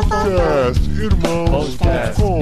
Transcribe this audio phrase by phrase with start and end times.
[0.00, 2.40] Podcast Irmãos.com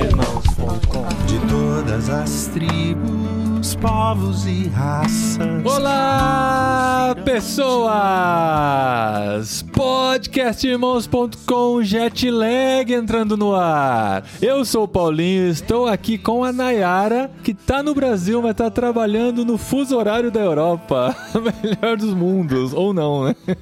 [1.26, 5.65] De todas as tribos, povos e raças.
[5.65, 7.99] Olá, pessoas!
[9.79, 14.25] Podcastirmãos.com Jetlag entrando no ar.
[14.43, 18.68] Eu sou o Paulinho, estou aqui com a Nayara, que tá no Brasil, mas tá
[18.72, 21.14] trabalhando no fuso horário da Europa.
[21.62, 23.36] Melhor dos mundos, ou não, né?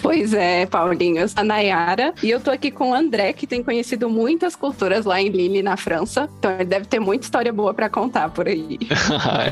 [0.00, 3.46] Pois é, Paulinho, eu sou a Nayara e eu tô aqui com o André, que
[3.46, 6.30] tem conhecido muitas culturas lá em Lille, na França.
[6.38, 8.78] Então ele deve ter muita história boa pra contar por aí.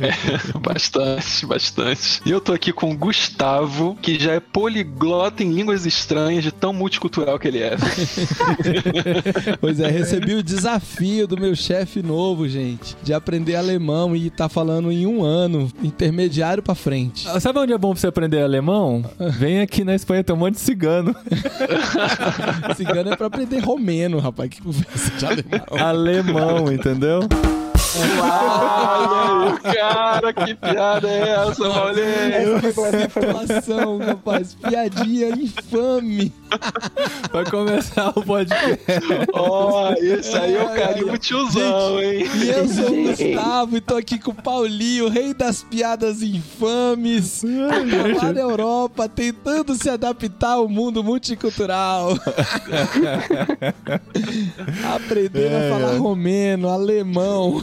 [0.00, 0.12] é,
[0.59, 2.22] bastante, bastante.
[2.24, 6.52] E eu tô aqui com o Gustavo, que já é poliglota em línguas estranhas, de
[6.52, 7.77] tão multicultural que ele é.
[9.60, 14.48] Pois é, recebi o desafio do meu chefe novo, gente, de aprender alemão e tá
[14.48, 17.27] falando em um ano, intermediário pra frente.
[17.28, 19.04] Ah, Sabe onde é bom pra você aprender alemão?
[19.38, 21.15] Vem aqui na Espanha, tem um monte de cigano.
[22.76, 25.65] Cigano é pra aprender romeno, rapaz, que conversa de alemão.
[25.79, 27.20] Alemão, entendeu?
[29.62, 32.59] Cara, que piada é essa, Paulinho?
[33.04, 36.32] Informação, rapaz, piadinha infame.
[37.32, 38.80] Vai começar o podcast.
[39.32, 42.26] Ó, esse aí é o carimbo tiozão, hein?
[42.34, 43.04] E eu sou o.
[43.04, 49.74] Gustavo e tô aqui com o Paulinho, rei das piadas infames, lá na Europa, tentando
[49.74, 52.10] se adaptar ao mundo multicultural.
[54.95, 57.62] Aprendendo a falar romeno, alemão.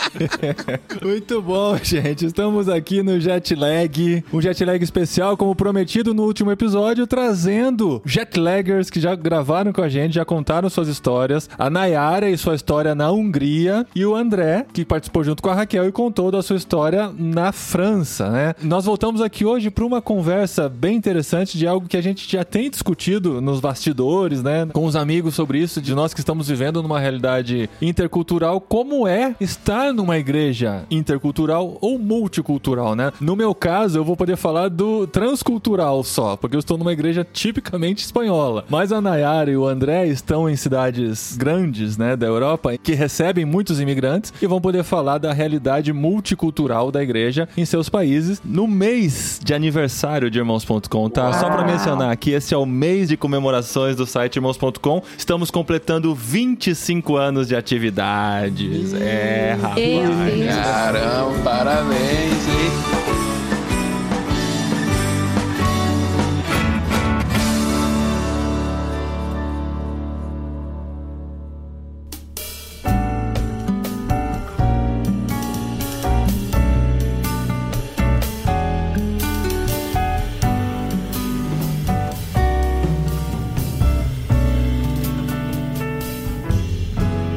[1.02, 2.26] Muito bom, gente.
[2.26, 9.00] Estamos aqui no Jetlag, um Jetlag especial, como prometido no último episódio, trazendo Jetlaggers que
[9.00, 11.48] já gravaram com a gente, já contaram suas histórias.
[11.58, 15.54] A Nayara e sua história na Hungria e o André, que participou junto com a
[15.54, 18.54] Raquel e contou da sua história na França, né?
[18.62, 22.44] Nós voltamos aqui hoje para uma conversa bem interessante de algo que a gente já
[22.44, 24.66] tem discutido nos bastidores, né?
[24.72, 29.34] Com os amigos sobre isso, de nós que estamos vivendo numa realidade intercultural, como é
[29.40, 33.12] estar numa igreja intercultural ou multicultural, né?
[33.20, 37.26] No meu caso, eu vou poder falar do transcultural só, porque eu estou numa igreja
[37.30, 38.64] tipicamente espanhola.
[38.68, 43.44] Mas a Nayara e o André estão em cidades grandes, né, da Europa, que recebem
[43.44, 48.66] muitos imigrantes e vão poder falar da realidade multicultural da igreja em seus países no
[48.66, 51.32] mês de aniversário de irmãos.com, tá?
[51.34, 55.02] Só pra mencionar que esse é o mês de comemorações do site irmãos.com.
[55.16, 58.94] Estamos completando 25 anos de atividades.
[58.94, 59.79] É, rapaz.
[59.80, 60.54] Meu Deus.
[60.54, 62.70] Caramba, parabéns, hein?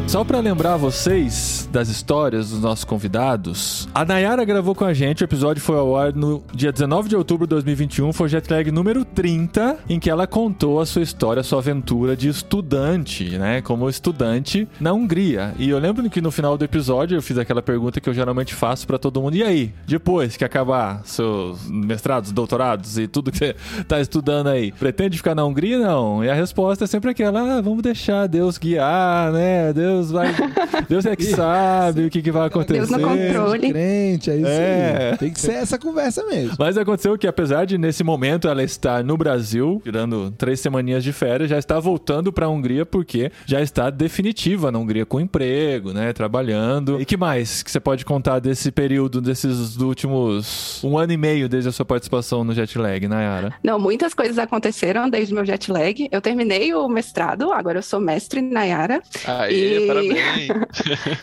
[0.07, 5.23] Só pra lembrar vocês das histórias dos nossos convidados, a Nayara gravou com a gente,
[5.23, 8.71] o episódio foi ao ar no dia 19 de outubro de 2021, foi o Jetlag
[8.71, 13.59] número 30, em que ela contou a sua história, a sua aventura de estudante, né,
[13.59, 15.55] como estudante na Hungria.
[15.57, 18.53] E eu lembro que no final do episódio eu fiz aquela pergunta que eu geralmente
[18.53, 23.37] faço pra todo mundo, e aí, depois que acabar seus mestrados, doutorados e tudo que
[23.39, 23.55] você
[23.87, 25.79] tá estudando aí, pretende ficar na Hungria?
[25.79, 26.23] Não.
[26.23, 30.27] E a resposta é sempre aquela, ah, vamos deixar Deus guiar, né, Deus vai...
[30.87, 31.62] Deus é que sabe
[32.05, 32.79] o que, que vai acontecer.
[32.79, 33.71] Deus no controle.
[33.71, 35.09] Crente, é isso É.
[35.11, 35.17] aí.
[35.17, 36.55] Tem que ser essa conversa mesmo.
[36.57, 41.11] Mas aconteceu que, apesar de nesse momento ela estar no Brasil, tirando três semaninhas de
[41.13, 45.91] férias, já está voltando para a Hungria porque já está definitiva na Hungria com emprego,
[45.93, 46.13] né?
[46.13, 46.99] Trabalhando.
[47.01, 51.47] E que mais que você pode contar desse período, desses últimos um ano e meio
[51.49, 53.53] desde a sua participação no Jetlag, Nayara?
[53.63, 56.07] Não, muitas coisas aconteceram desde o meu jet lag.
[56.11, 59.01] Eu terminei o mestrado, agora eu sou mestre na Yara.
[59.25, 60.47] Aê, E- parabéns.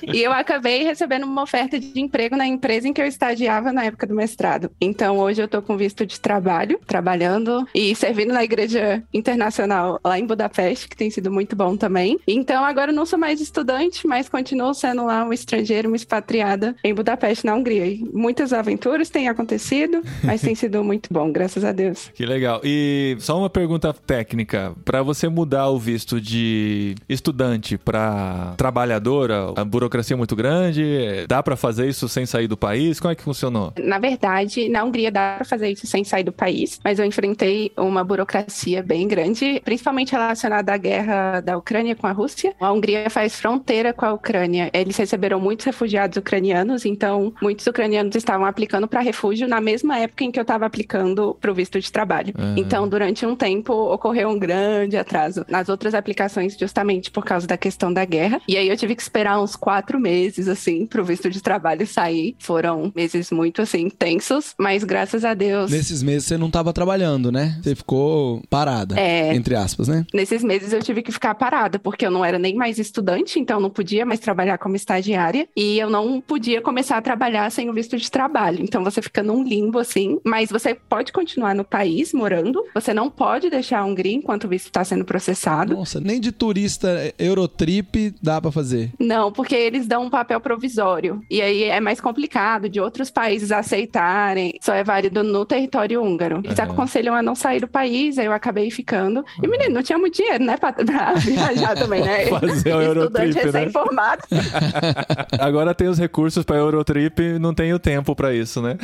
[0.12, 3.84] E eu acabei recebendo uma oferta de emprego na empresa em que eu estagiava na
[3.84, 4.70] época do mestrado.
[4.80, 10.18] Então hoje eu tô com visto de trabalho, trabalhando e servindo na igreja internacional lá
[10.18, 12.18] em Budapeste, que tem sido muito bom também.
[12.26, 16.74] Então agora eu não sou mais estudante, mas continuo sendo lá um estrangeiro, uma expatriada
[16.82, 17.86] em Budapeste, na Hungria.
[17.86, 22.10] E muitas aventuras têm acontecido, mas tem sido muito bom, graças a Deus.
[22.14, 22.60] Que legal.
[22.64, 24.74] E só uma pergunta técnica.
[24.84, 29.52] Para você mudar o visto de estudante para trabalhadora?
[29.56, 31.26] A burocracia muito grande?
[31.26, 33.00] Dá pra fazer isso sem sair do país?
[33.00, 33.72] Como é que funcionou?
[33.78, 37.72] Na verdade, na Hungria dá para fazer isso sem sair do país, mas eu enfrentei
[37.76, 42.54] uma burocracia bem grande, principalmente relacionada à guerra da Ucrânia com a Rússia.
[42.60, 44.70] A Hungria faz fronteira com a Ucrânia.
[44.72, 50.24] Eles receberam muitos refugiados ucranianos, então muitos ucranianos estavam aplicando para refúgio na mesma época
[50.24, 52.34] em que eu estava aplicando para o visto de trabalho.
[52.36, 52.54] Ah.
[52.56, 57.56] Então, durante um tempo, ocorreu um grande atraso nas outras aplicações, justamente por causa da
[57.56, 58.40] questão da guerra.
[58.46, 60.09] E aí eu tive que esperar uns quatro meses,
[60.48, 62.34] assim, para o visto de trabalho sair.
[62.38, 65.70] Foram meses muito, assim, tensos, mas graças a Deus.
[65.70, 67.58] Nesses meses você não tava trabalhando, né?
[67.62, 69.34] Você ficou parada, É.
[69.34, 70.04] entre aspas, né?
[70.12, 73.60] Nesses meses eu tive que ficar parada, porque eu não era nem mais estudante, então
[73.60, 77.72] não podia mais trabalhar como estagiária, e eu não podia começar a trabalhar sem o
[77.72, 78.62] visto de trabalho.
[78.62, 83.10] Então você fica num limbo assim, mas você pode continuar no país morando, você não
[83.10, 85.74] pode deixar a Hungria enquanto o visto está sendo processado.
[85.74, 88.90] Nossa, nem de turista Eurotrip dá pra fazer.
[88.98, 91.22] Não, porque eles dão um papel provisório.
[91.30, 94.54] E aí é mais complicado de outros países aceitarem.
[94.60, 96.40] Só é válido no território húngaro.
[96.44, 96.72] Eles Aham.
[96.72, 99.24] aconselham a não sair do país, aí eu acabei ficando.
[99.42, 100.56] E, menino, não tinha muito dinheiro, né?
[100.56, 102.26] Pra, pra viajar também, né?
[102.40, 103.42] Fazer o Eurotrip, Estudante né?
[103.60, 104.22] recém-formado.
[105.38, 108.76] Agora tem os recursos pra Eurotrip, não tem o tempo pra isso, né?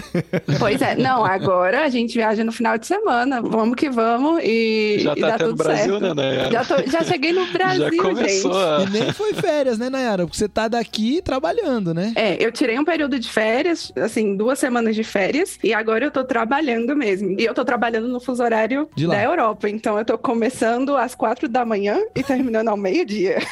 [0.58, 0.94] Pois é.
[0.96, 3.40] Não, agora a gente viaja no final de semana.
[3.42, 6.00] Vamos que vamos e, Já e tá dá até no tudo Brasil, certo.
[6.02, 6.50] né, Nayara?
[6.52, 8.56] Já, tô- já cheguei no Brasil, Já começou gente.
[8.56, 8.84] a.
[8.84, 10.24] E nem foi férias, né, Nayara?
[10.24, 12.12] Porque você tá daqui trabalhando, né?
[12.14, 16.10] É, eu tirei um período de férias, assim, duas semanas de férias, e agora eu
[16.10, 17.38] tô trabalhando mesmo.
[17.38, 19.68] E eu tô trabalhando no fuso horário da Europa.
[19.68, 23.38] Então eu tô começando às quatro da manhã e terminando ao meio-dia.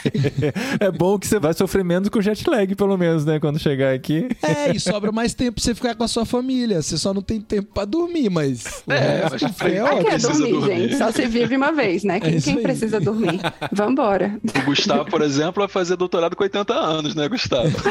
[0.81, 3.38] É bom que você vai sofrer menos com jet lag, pelo menos, né?
[3.38, 4.29] Quando chegar aqui.
[4.43, 6.82] É, e sobra mais tempo pra você ficar com a sua família.
[6.82, 8.82] Você só não tem tempo pra dormir, mas.
[8.88, 10.76] É, mas é que precisa dormir, dormir.
[10.76, 10.96] gente?
[10.96, 12.20] Só se vive uma vez, né?
[12.25, 13.41] Quem, isso quem precisa dormir?
[13.73, 14.38] Vambora.
[14.62, 17.70] O Gustavo, por exemplo, vai fazer doutorado com 80 anos, né, Gustavo?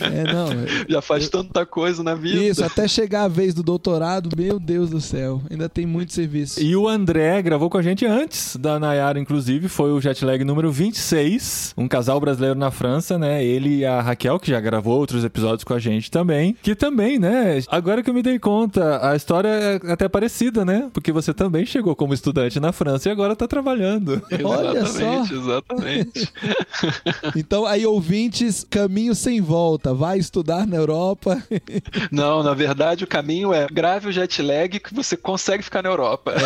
[0.00, 0.48] É, não.
[0.88, 2.42] Já faz tanta coisa na vida.
[2.42, 5.42] Isso, até chegar a vez do doutorado, meu Deus do céu.
[5.50, 6.60] Ainda tem muito serviço.
[6.60, 10.42] E o André gravou com a gente antes da Nayara, inclusive, foi o jet lag
[10.42, 13.44] número 26, um casal brasileiro na França, né?
[13.44, 17.18] Ele e a Raquel, que já gravou outros episódios com a gente também, que também,
[17.18, 17.60] né?
[17.68, 20.88] Agora que eu me dei conta, a história é até parecida, né?
[20.92, 24.22] Porque você também chegou como estudante na França e agora tá trabalhando.
[24.44, 25.22] Olha só.
[25.22, 26.32] Exatamente, exatamente.
[27.64, 29.94] Então, aí, ouvintes, caminho sem volta.
[29.94, 31.42] Vai estudar na Europa.
[32.12, 35.88] Não, na verdade, o caminho é grave o jet lag que você consegue ficar na
[35.88, 36.34] Europa.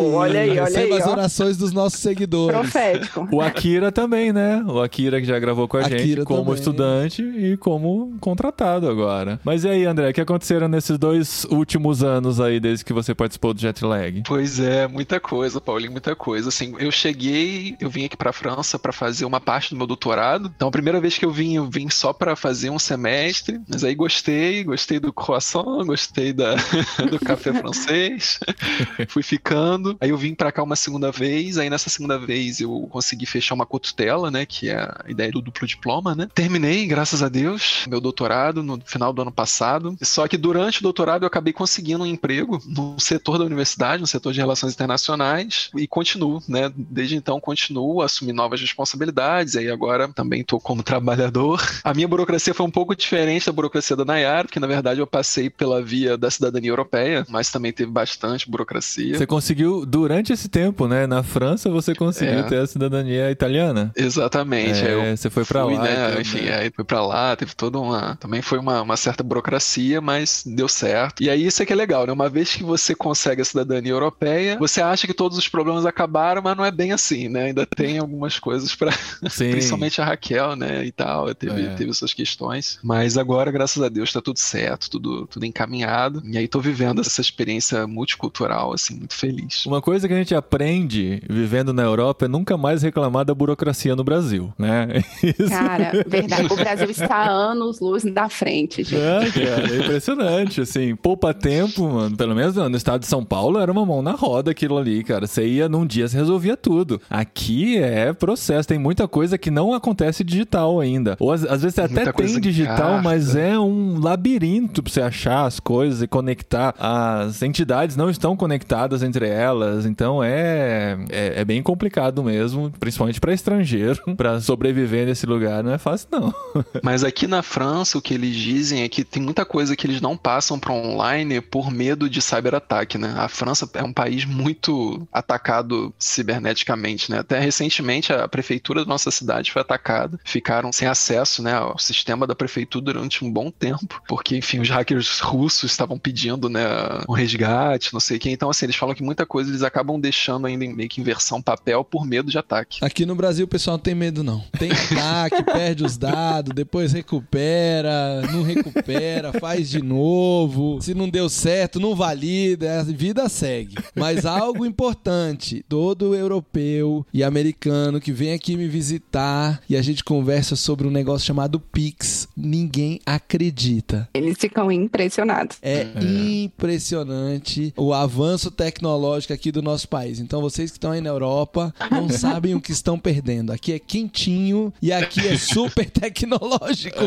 [0.00, 1.12] Oh, olha aí, olha aí, Receba as ó.
[1.12, 2.58] orações dos nossos seguidores.
[2.58, 3.28] Profético.
[3.32, 4.62] O Akira também, né?
[4.66, 6.54] O Akira que já gravou com a gente Akira como também.
[6.54, 9.40] estudante e como contratado agora.
[9.44, 13.14] Mas e aí, André, o que aconteceram nesses dois últimos anos aí, desde que você
[13.14, 14.22] participou do jet lag?
[14.26, 16.48] Pois é, muita coisa, Paulinho, muita coisa.
[16.48, 20.49] Assim, eu cheguei, eu vim aqui pra França pra fazer uma parte do meu doutorado.
[20.56, 23.60] Então, a primeira vez que eu vim, eu vim só pra fazer um semestre.
[23.68, 26.54] Mas aí gostei, gostei do croissant, gostei da,
[27.10, 28.40] do café francês.
[29.08, 29.96] Fui ficando.
[30.00, 31.58] Aí eu vim pra cá uma segunda vez.
[31.58, 34.46] Aí nessa segunda vez eu consegui fechar uma cotutela, né?
[34.46, 36.28] Que é a ideia do duplo diploma, né?
[36.34, 39.96] Terminei, graças a Deus, meu doutorado no final do ano passado.
[40.02, 44.06] Só que durante o doutorado eu acabei conseguindo um emprego no setor da universidade, no
[44.06, 46.72] setor de relações internacionais, e continuo, né?
[46.74, 49.56] Desde então continuo a assumir novas responsabilidades.
[49.56, 51.60] Aí agora também como trabalhador.
[51.84, 55.06] A minha burocracia foi um pouco diferente da burocracia da Nayara, porque na verdade eu
[55.06, 59.16] passei pela via da cidadania europeia, mas também teve bastante burocracia.
[59.16, 61.06] Você conseguiu, durante esse tempo, né?
[61.06, 62.42] Na França, você conseguiu É.
[62.44, 63.92] ter a cidadania italiana.
[63.96, 64.80] Exatamente.
[64.84, 66.08] É, você foi pra fui, lá Né?
[66.10, 66.56] tudo, Enfim, né?
[66.58, 68.16] aí fui pra lá, teve toda uma.
[68.16, 71.22] Também foi uma, uma certa burocracia, mas deu certo.
[71.22, 72.12] E aí isso é que é legal, né?
[72.12, 76.42] Uma vez que você consegue a cidadania europeia, você acha que todos os problemas acabaram,
[76.42, 77.44] mas não é bem assim, né?
[77.46, 78.90] Ainda tem algumas coisas pra.
[79.30, 79.50] Sim.
[79.50, 80.84] Principalmente a Raquel, né?
[80.84, 81.34] E tal.
[81.34, 81.74] Teve, É.
[81.74, 82.78] teve suas questões.
[82.82, 86.22] Mas agora, graças a Deus, tá tudo certo, tudo, tudo encaminhado.
[86.24, 89.66] E aí tô vivendo essa experiência multicultural, assim, muito feliz.
[89.66, 93.96] Uma coisa que a gente aprende vivendo na Europa é nunca mais reclamar da burocracia
[93.96, 94.88] no Brasil, né?
[95.22, 95.48] Isso.
[95.48, 96.52] Cara, verdade.
[96.52, 99.00] O Brasil está anos luz da frente, gente.
[99.00, 102.16] É, cara, é impressionante, assim, poupa tempo, mano.
[102.16, 105.26] Pelo menos no estado de São Paulo era uma mão na roda aquilo ali, cara.
[105.26, 107.00] Você ia num dia, você resolvia tudo.
[107.08, 111.16] Aqui é processo, tem muita coisa que não acontece digital ainda.
[111.18, 113.02] Ou às, às vezes até Muita coisa tem em digital, carta.
[113.02, 116.74] mas é um labirinto pra você achar as coisas e conectar.
[116.78, 123.20] As entidades não estão conectadas entre elas, então é, é, é bem complicado mesmo, principalmente
[123.20, 125.62] pra estrangeiro, pra sobreviver nesse lugar.
[125.62, 126.34] Não é fácil, não.
[126.82, 130.00] Mas aqui na França, o que eles dizem é que tem muita coisa que eles
[130.00, 133.14] não passam para online por medo de cyberataque, né?
[133.16, 137.18] A França é um país muito atacado ciberneticamente, né?
[137.18, 142.26] Até recentemente a prefeitura da nossa cidade foi atacada, ficaram sem acesso, né, ao sistema
[142.26, 146.64] da prefeitura durante um bom tempo, porque, enfim, os hackers russos estavam pedindo, né,
[147.08, 148.30] um resgate, não sei o que.
[148.30, 151.04] Então, assim, eles falam que muita coisa eles acabam deixando ainda em meio que em
[151.04, 152.84] versão papel por medo de ataque.
[152.84, 154.42] Aqui no Brasil o pessoal não tem medo, não.
[154.58, 160.78] Tem ataque, perde os dados, depois recupera, não recupera, faz de novo.
[160.80, 163.76] Se não deu certo, não valida, a vida segue.
[163.94, 169.89] Mas algo importante: todo europeu e americano que vem aqui me visitar e a gente
[169.98, 174.08] conversa sobre um negócio chamado Pix, ninguém acredita.
[174.14, 175.58] Eles ficam impressionados.
[175.62, 180.20] É, impressionante o avanço tecnológico aqui do nosso país.
[180.20, 183.52] Então, vocês que estão aí na Europa não sabem o que estão perdendo.
[183.52, 187.00] Aqui é quentinho e aqui é super tecnológico.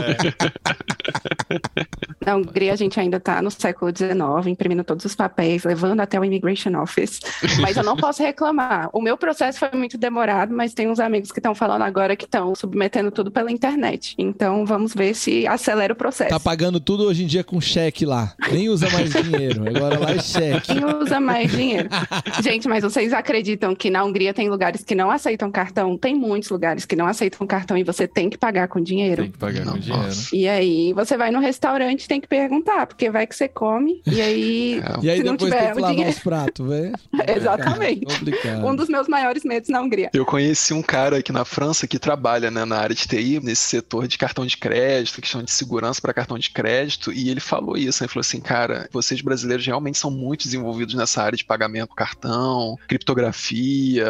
[2.25, 6.19] Na Hungria, a gente ainda está no século XIX, imprimindo todos os papéis, levando até
[6.19, 7.19] o Immigration Office.
[7.61, 8.89] Mas eu não posso reclamar.
[8.93, 12.25] O meu processo foi muito demorado, mas tem uns amigos que estão falando agora que
[12.25, 14.15] estão submetendo tudo pela internet.
[14.17, 16.31] Então, vamos ver se acelera o processo.
[16.31, 18.33] Tá pagando tudo hoje em dia com cheque lá.
[18.51, 19.63] Nem usa mais dinheiro.
[19.67, 20.73] Agora lá é cheque.
[20.73, 21.89] Quem usa mais dinheiro?
[22.41, 25.97] Gente, mas vocês acreditam que na Hungria tem lugares que não aceitam cartão?
[25.97, 29.23] Tem muitos lugares que não aceitam cartão e você tem que pagar com dinheiro.
[29.23, 30.09] Tem que pagar Não com dinheiro.
[30.33, 34.01] E aí você vai no restaurante e tem que perguntar, porque vai que você come,
[34.07, 36.11] e aí, E aí se não depois tiver tem que o lavar dinheiro.
[36.17, 36.93] os pratos, velho.
[37.37, 38.05] Exatamente.
[38.05, 38.65] Complicado.
[38.65, 40.09] Um dos meus maiores medos na Hungria.
[40.13, 43.63] Eu conheci um cara aqui na França que trabalha né, na área de TI, nesse
[43.63, 47.77] setor de cartão de crédito, questão de segurança para cartão de crédito, e ele falou
[47.77, 48.01] isso.
[48.01, 48.05] né?
[48.05, 51.95] Ele falou assim: cara, vocês brasileiros realmente são muito desenvolvidos nessa área de pagamento com
[51.95, 54.07] cartão, criptografia,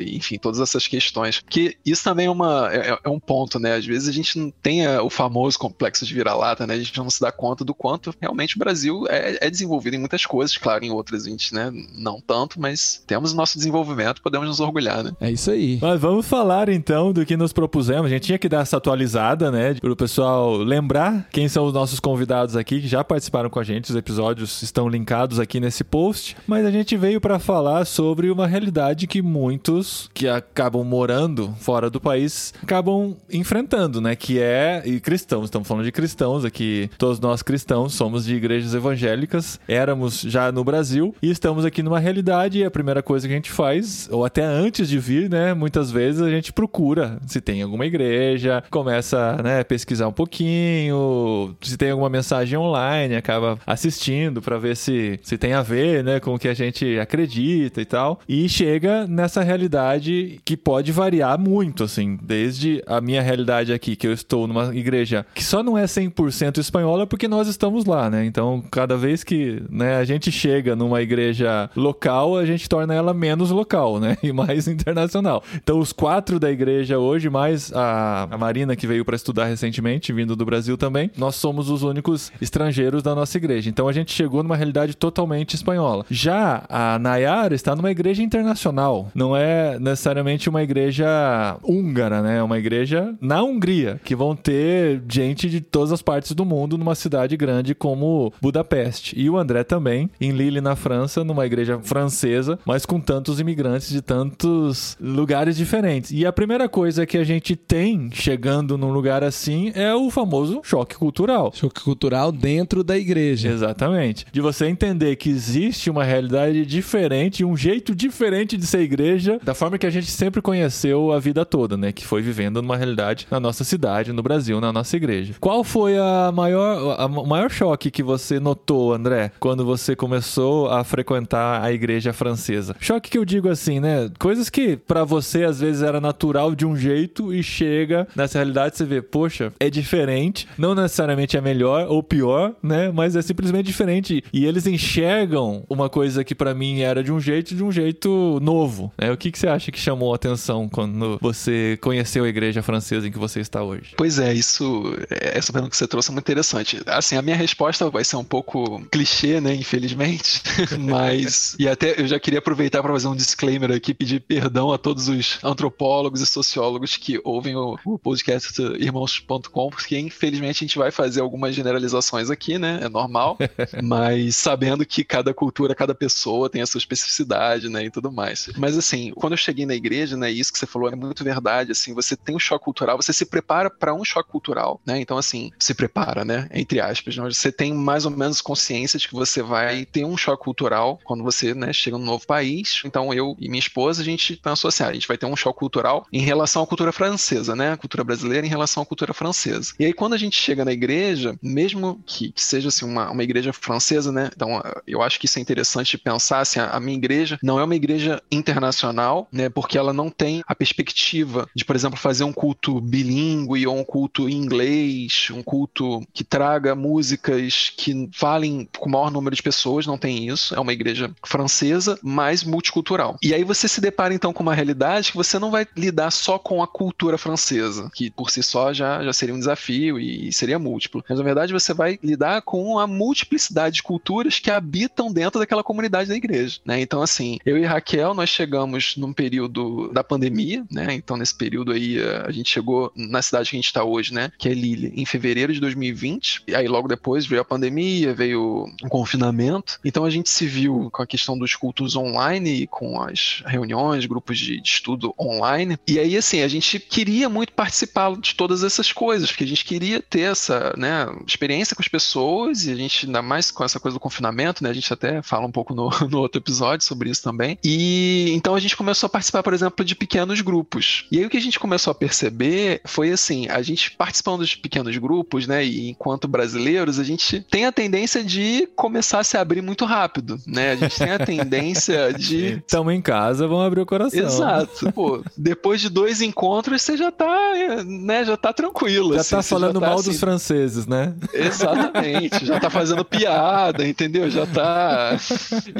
[0.00, 1.40] enfim, todas essas questões.
[1.40, 3.74] Porque isso também é, uma, é, é um ponto, né?
[3.74, 6.74] Às vezes a gente não tem é, o famoso complexo de vira-lata, né?
[6.74, 9.98] A gente não se dá conta do quanto realmente o Brasil é, é desenvolvido em
[9.98, 14.22] muitas coisas, claro, em outras a gente né, não tanto, mas temos o nosso desenvolvimento,
[14.22, 15.12] podemos nos orgulhar, né?
[15.20, 15.78] É isso aí.
[15.80, 17.91] Mas vamos falar então do que nos propusemos.
[17.98, 19.74] A gente tinha que dar essa atualizada, né?
[19.74, 23.64] Para o pessoal lembrar quem são os nossos convidados aqui que já participaram com a
[23.64, 23.90] gente.
[23.90, 26.36] Os episódios estão linkados aqui nesse post.
[26.46, 31.90] Mas a gente veio para falar sobre uma realidade que muitos que acabam morando fora
[31.90, 34.16] do país acabam enfrentando, né?
[34.16, 34.82] Que é.
[34.84, 36.90] E cristãos, estamos falando de cristãos aqui.
[36.98, 39.60] Todos nós cristãos somos de igrejas evangélicas.
[39.68, 42.58] Éramos já no Brasil e estamos aqui numa realidade.
[42.58, 45.54] E a primeira coisa que a gente faz, ou até antes de vir, né?
[45.54, 51.76] Muitas vezes a gente procura se tem alguma igreja, começa né, pesquisar um pouquinho, se
[51.76, 56.34] tem alguma mensagem online, acaba assistindo para ver se, se tem a ver né, com
[56.34, 58.20] o que a gente acredita e tal.
[58.28, 64.06] E chega nessa realidade que pode variar muito, assim, desde a minha realidade aqui, que
[64.06, 68.24] eu estou numa igreja que só não é 100% espanhola porque nós estamos lá, né?
[68.24, 73.12] Então, cada vez que né, a gente chega numa igreja local, a gente torna ela
[73.14, 74.16] menos local, né?
[74.22, 75.42] E mais internacional.
[75.56, 80.12] Então, os quatro da igreja hoje, mais a, a Marina que veio para estudar recentemente,
[80.12, 83.68] vindo do Brasil também, nós somos os únicos estrangeiros da nossa igreja.
[83.68, 86.04] Então, a gente chegou numa realidade totalmente espanhola.
[86.10, 89.10] Já a Nayara está numa igreja internacional.
[89.14, 92.38] Não é necessariamente uma igreja húngara, né?
[92.38, 96.78] É uma igreja na Hungria, que vão ter gente de todas as partes do mundo
[96.78, 99.18] numa cidade grande como Budapeste.
[99.18, 103.88] E o André também, em Lille, na França, numa igreja francesa, mas com tantos imigrantes
[103.88, 106.10] de tantos lugares diferentes.
[106.10, 110.60] E a primeira coisa que a gente tem chegando num lugar assim é o famoso
[110.64, 111.52] choque cultural.
[111.54, 113.48] Choque cultural dentro da igreja.
[113.48, 114.26] Exatamente.
[114.32, 119.54] De você entender que existe uma realidade diferente, um jeito diferente de ser igreja, da
[119.54, 121.92] forma que a gente sempre conheceu a vida toda, né?
[121.92, 125.34] Que foi vivendo numa realidade na nossa cidade, no Brasil, na nossa igreja.
[125.40, 130.84] Qual foi a maior, a, maior choque que você notou, André, quando você começou a
[130.84, 132.76] frequentar a igreja francesa?
[132.80, 134.10] Choque que eu digo assim, né?
[134.18, 138.76] Coisas que pra você às vezes era natural de um jeito e chega nessa realidade
[138.76, 142.90] você vê, poxa, é diferente, não necessariamente é melhor ou pior, né?
[142.90, 147.20] Mas é simplesmente diferente e eles enxergam uma coisa que pra mim era de um
[147.20, 149.10] jeito de um jeito novo, né?
[149.12, 153.06] O que que você acha que chamou a atenção quando você conheceu a igreja francesa
[153.06, 153.94] em que você está hoje?
[153.96, 156.80] Pois é, isso, essa pergunta que você trouxe é muito interessante.
[156.86, 160.42] Assim, a minha resposta vai ser um pouco clichê, né, infelizmente,
[160.78, 164.78] mas e até eu já queria aproveitar para fazer um disclaimer aqui, pedir perdão a
[164.78, 170.78] todos os antropólogos e sociólogos que ouvem o, o podcast irmãos.com, porque infelizmente a gente
[170.78, 173.38] vai fazer algumas generalizações aqui, né, é normal,
[173.82, 178.50] mas sabendo que cada cultura, cada pessoa tem a sua especificidade, né, e tudo mais.
[178.56, 181.72] Mas assim, quando eu cheguei na igreja, né, isso que você falou é muito verdade,
[181.72, 185.00] assim, você tem um choque cultural, você se prepara para um choque cultural, né?
[185.00, 187.24] Então assim, se prepara, né, entre aspas, né?
[187.24, 191.22] você tem mais ou menos consciência de que você vai ter um choque cultural quando
[191.22, 192.82] você, né, chega num novo país.
[192.84, 195.36] Então eu e minha esposa, a gente pensou assim, ah, a gente vai ter um
[195.36, 197.21] choque cultural em relação à cultura francesa,
[197.54, 197.72] né?
[197.72, 199.72] A cultura brasileira em relação à cultura francesa.
[199.78, 203.22] E aí, quando a gente chega na igreja, mesmo que, que seja assim, uma, uma
[203.22, 204.30] igreja francesa, né?
[204.34, 207.64] Então, eu acho que isso é interessante pensar assim, a, a minha igreja não é
[207.64, 209.48] uma igreja internacional, né?
[209.48, 213.84] Porque ela não tem a perspectiva de, por exemplo, fazer um culto bilíngue ou um
[213.84, 219.42] culto em inglês, um culto que traga músicas que falem com o maior número de
[219.42, 220.54] pessoas, não tem isso.
[220.54, 223.16] É uma igreja francesa, mas multicultural.
[223.22, 226.38] E aí você se depara então com uma realidade que você não vai lidar só
[226.38, 230.58] com a cultura francesa, que por si só já, já seria um desafio e seria
[230.58, 231.04] múltiplo.
[231.08, 235.62] Mas na verdade você vai lidar com a multiplicidade de culturas que habitam dentro daquela
[235.62, 236.60] comunidade da igreja.
[236.64, 236.80] Né?
[236.80, 240.94] Então, assim, eu e Raquel, nós chegamos num período da pandemia, né?
[240.94, 244.30] Então, nesse período aí, a gente chegou na cidade que a gente está hoje, né?
[244.38, 246.44] Que é Lille, em fevereiro de 2020.
[246.48, 249.78] E aí, logo depois, veio a pandemia, veio o confinamento.
[249.84, 254.38] Então, a gente se viu com a questão dos cultos online, com as reuniões, grupos
[254.38, 255.78] de, de estudo online.
[255.86, 259.64] E aí, assim, a gente queria muito participar de todas essas coisas, porque a gente
[259.64, 263.80] queria ter essa, né, experiência com as pessoas e a gente, ainda mais com essa
[263.80, 264.70] coisa do confinamento, né?
[264.70, 267.58] A gente até fala um pouco no, no outro episódio sobre isso também.
[267.64, 271.06] E então a gente começou a participar, por exemplo, de pequenos grupos.
[271.10, 274.54] E aí o que a gente começou a perceber foi assim, a gente participando dos
[274.54, 279.36] pequenos grupos, né, e enquanto brasileiros, a gente tem a tendência de começar a se
[279.36, 280.72] abrir muito rápido, né?
[280.72, 284.20] A gente tem a tendência de Estamos em casa, vamos abrir o coração.
[284.20, 284.92] Exato.
[284.92, 287.52] Pô, depois de dois encontros, você já tá,
[287.84, 289.14] né, já tá tranquilo.
[289.14, 291.14] Já assim, tá falando tá, mal assim, dos franceses, né?
[291.32, 294.30] Exatamente, já tá fazendo piada, entendeu?
[294.30, 295.16] Já tá.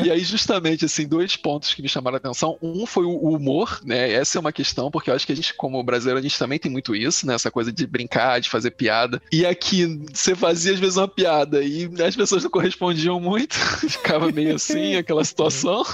[0.02, 2.56] E aí, justamente, assim, dois pontos que me chamaram a atenção.
[2.62, 4.10] Um foi o humor, né?
[4.10, 6.58] Essa é uma questão, porque eu acho que a gente, como brasileiro, a gente também
[6.58, 7.34] tem muito isso, né?
[7.34, 9.20] Essa coisa de brincar, de fazer piada.
[9.30, 13.54] E aqui, você fazia às vezes uma piada e as pessoas não correspondiam muito,
[13.88, 15.84] ficava meio assim, aquela situação.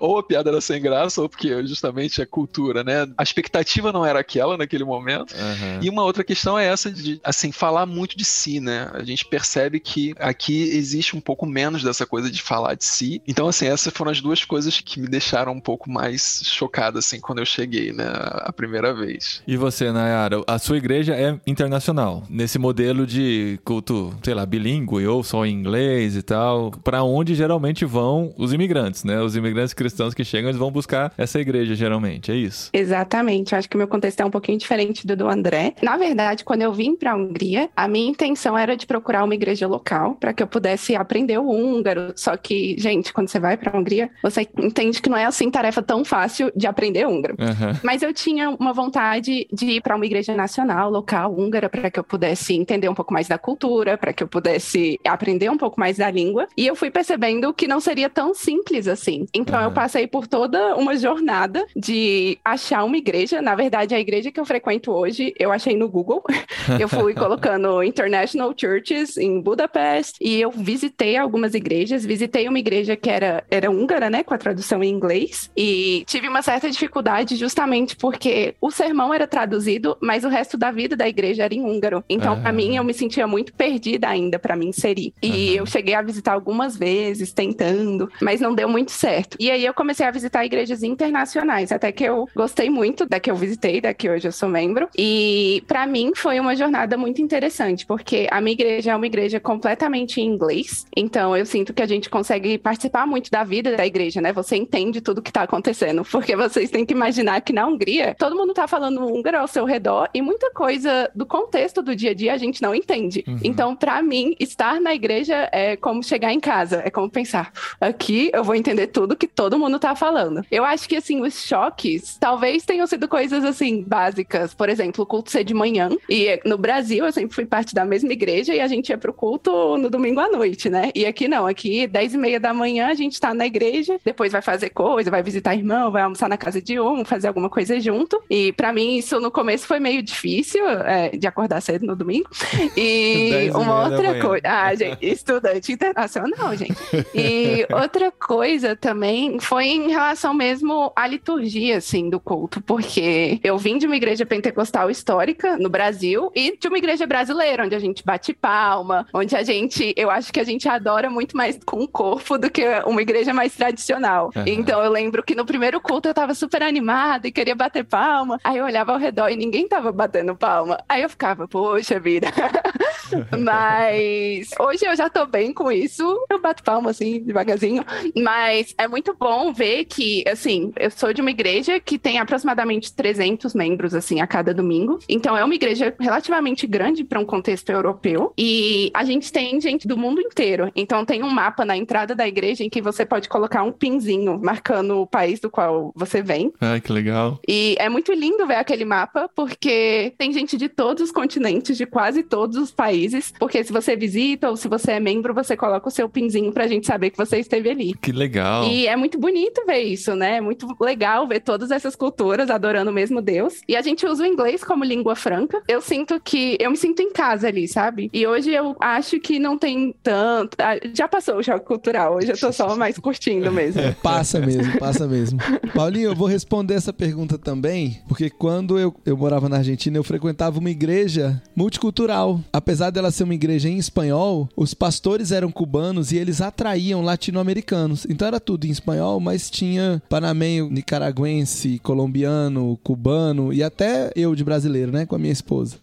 [0.00, 3.08] ou a piada era sem graça, ou porque justamente é cultura, né?
[3.16, 5.34] A expectativa não era aquela naquele momento.
[5.34, 5.80] Aham.
[5.82, 8.90] E uma outra questão é essa de, assim, falar muito de si, né?
[8.92, 13.22] A gente percebe que aqui existe um pouco menos dessa coisa de falar de si.
[13.26, 17.20] Então, assim, essas foram as duas coisas que me deixaram um pouco mais chocado, assim,
[17.20, 18.06] quando eu cheguei, né?
[18.08, 19.42] A primeira vez.
[19.46, 25.06] E você, Nayara, a sua igreja é internacional, nesse modelo de culto, sei lá, bilíngue
[25.06, 29.20] ou só em inglês e tal, para onde geralmente vão os imigrantes, né?
[29.20, 32.70] Os imigrantes cristãos que chegam, eles vão buscar essa igreja geralmente, é isso?
[32.72, 33.52] Exatamente.
[33.52, 35.74] Eu acho que o meu contexto é um pouquinho diferente do do André.
[35.82, 39.34] Na verdade, quando eu vim para a Hungria, a minha intenção era de procurar uma
[39.34, 42.12] igreja local para que eu pudesse aprender o húngaro.
[42.14, 45.50] Só que, gente, quando você vai para a Hungria, você entende que não é assim
[45.50, 47.36] tarefa tão fácil de aprender húngaro.
[47.38, 47.80] Aham.
[47.82, 51.98] Mas eu tinha uma vontade de ir para uma igreja nacional, local, húngara, para que
[51.98, 55.80] eu pudesse entender um pouco mais da cultura, para que eu pudesse aprender um pouco
[55.80, 56.46] mais da língua.
[56.56, 59.26] E eu fui percebendo que não seria tão simples assim.
[59.34, 59.74] Então eu Aham.
[59.74, 63.42] passei por toda uma jornada de achar uma igreja.
[63.42, 66.22] Na verdade, a igreja que eu frequento hoje, eu achei no Google.
[66.78, 72.04] Eu fui colocando International Churches em Budapest e eu visitei algumas igrejas.
[72.04, 75.50] Visitei uma igreja que era, era húngara, né, com a tradução em inglês.
[75.56, 80.70] E tive uma certa dificuldade justamente porque o sermão era traduzido, mas o resto da
[80.70, 82.04] vida da igreja era em húngaro.
[82.08, 82.36] Então, Ah.
[82.36, 85.14] pra mim, eu me sentia muito perdida ainda pra me inserir.
[85.22, 85.56] E Aham.
[85.60, 89.36] eu cheguei a visitar algumas vezes, tentando, mas não deu muito certo.
[89.40, 93.30] E aí eu comecei a visitar igrejas internacionais, até que eu gostei muito da que
[93.30, 94.88] eu visitei, da que hoje eu sou membro.
[94.96, 99.40] E pra mim foi uma jornada muito interessante, porque a minha igreja é uma igreja
[99.40, 100.86] completamente em inglês.
[100.96, 104.32] Então eu sinto que a gente consegue participar muito da vida da igreja, né?
[104.32, 108.36] Você entende tudo que tá acontecendo, porque vocês têm que imaginar que na Hungria todo
[108.36, 112.14] mundo tá falando húngaro ao seu redor e muita coisa do contexto do dia a
[112.14, 113.24] dia a gente não entende.
[113.26, 113.38] Uhum.
[113.42, 118.30] Então, pra mim, estar na igreja é como chegar em casa, é como pensar, aqui
[118.32, 120.44] eu vou entender tudo que todo mundo tá falando.
[120.50, 124.07] Eu acho que assim, os choques talvez tenham sido coisas assim básicas,
[124.56, 127.84] por exemplo, o culto ser de manhã e no Brasil eu sempre fui parte da
[127.84, 130.90] mesma igreja e a gente ia pro culto no domingo à noite, né?
[130.94, 134.32] E aqui não, aqui 10 e meia da manhã a gente tá na igreja, depois
[134.32, 137.78] vai fazer coisa, vai visitar irmão, vai almoçar na casa de um, fazer alguma coisa
[137.80, 138.22] junto.
[138.30, 142.28] E pra mim isso no começo foi meio difícil é, de acordar cedo no domingo.
[142.76, 146.76] E 10 uma outra coisa, ah, gente, estudante internacional, gente.
[147.14, 153.58] E outra coisa também foi em relação mesmo à liturgia, assim, do culto, porque eu
[153.58, 157.78] vim de uma igreja pentecostal histórica no Brasil e de uma igreja brasileira, onde a
[157.78, 161.80] gente bate palma, onde a gente, eu acho que a gente adora muito mais com
[161.80, 164.30] o corpo do que uma igreja mais tradicional.
[164.34, 164.44] Aham.
[164.46, 168.40] Então eu lembro que no primeiro culto eu tava super animada e queria bater palma,
[168.42, 170.82] aí eu olhava ao redor e ninguém tava batendo palma.
[170.88, 172.28] Aí eu ficava, poxa vida.
[173.38, 176.04] Mas hoje eu já tô bem com isso.
[176.30, 177.84] Eu bato palma assim, devagarzinho.
[178.16, 182.92] Mas é muito bom ver que, assim, eu sou de uma igreja que tem aproximadamente
[182.92, 184.98] 300 membros, assim, a cada domingo.
[185.08, 188.32] Então, é uma igreja relativamente grande para um contexto europeu.
[188.36, 190.70] E a gente tem gente do mundo inteiro.
[190.74, 194.38] Então, tem um mapa na entrada da igreja em que você pode colocar um pinzinho
[194.42, 196.52] marcando o país do qual você vem.
[196.60, 197.40] Ai, que legal.
[197.46, 201.86] E é muito lindo ver aquele mapa, porque tem gente de todos os continentes, de
[201.86, 203.32] quase todos os países.
[203.38, 206.66] Porque se você visita ou se você é membro, você coloca o seu pinzinho pra
[206.66, 207.94] gente saber que você esteve ali.
[207.94, 208.64] Que legal.
[208.64, 210.36] E é muito bonito ver isso, né?
[210.36, 213.60] É muito legal ver todas essas culturas adorando o mesmo Deus.
[213.68, 215.62] E a gente usa o inglês como língua franca.
[215.68, 218.10] Eu sinto que eu me sinto em casa ali, sabe?
[218.12, 220.56] E hoje eu acho que não tem tanto.
[220.60, 223.80] ah, Já passou o choque cultural, hoje eu tô só mais curtindo mesmo.
[223.80, 225.38] É, passa mesmo, passa mesmo.
[225.74, 230.04] Paulinho, eu vou responder essa pergunta também, porque quando eu, eu morava na Argentina, eu
[230.04, 232.40] frequentava uma igreja multicultural.
[232.52, 238.06] Apesar dela ser uma igreja em espanhol, os pastores eram cubanos e eles atraíam latino-americanos.
[238.08, 244.44] Então era tudo em espanhol, mas tinha panamenho, nicaragüense, colombiano, cubano e até eu de
[244.44, 245.76] brasileiro, né, com a minha esposa.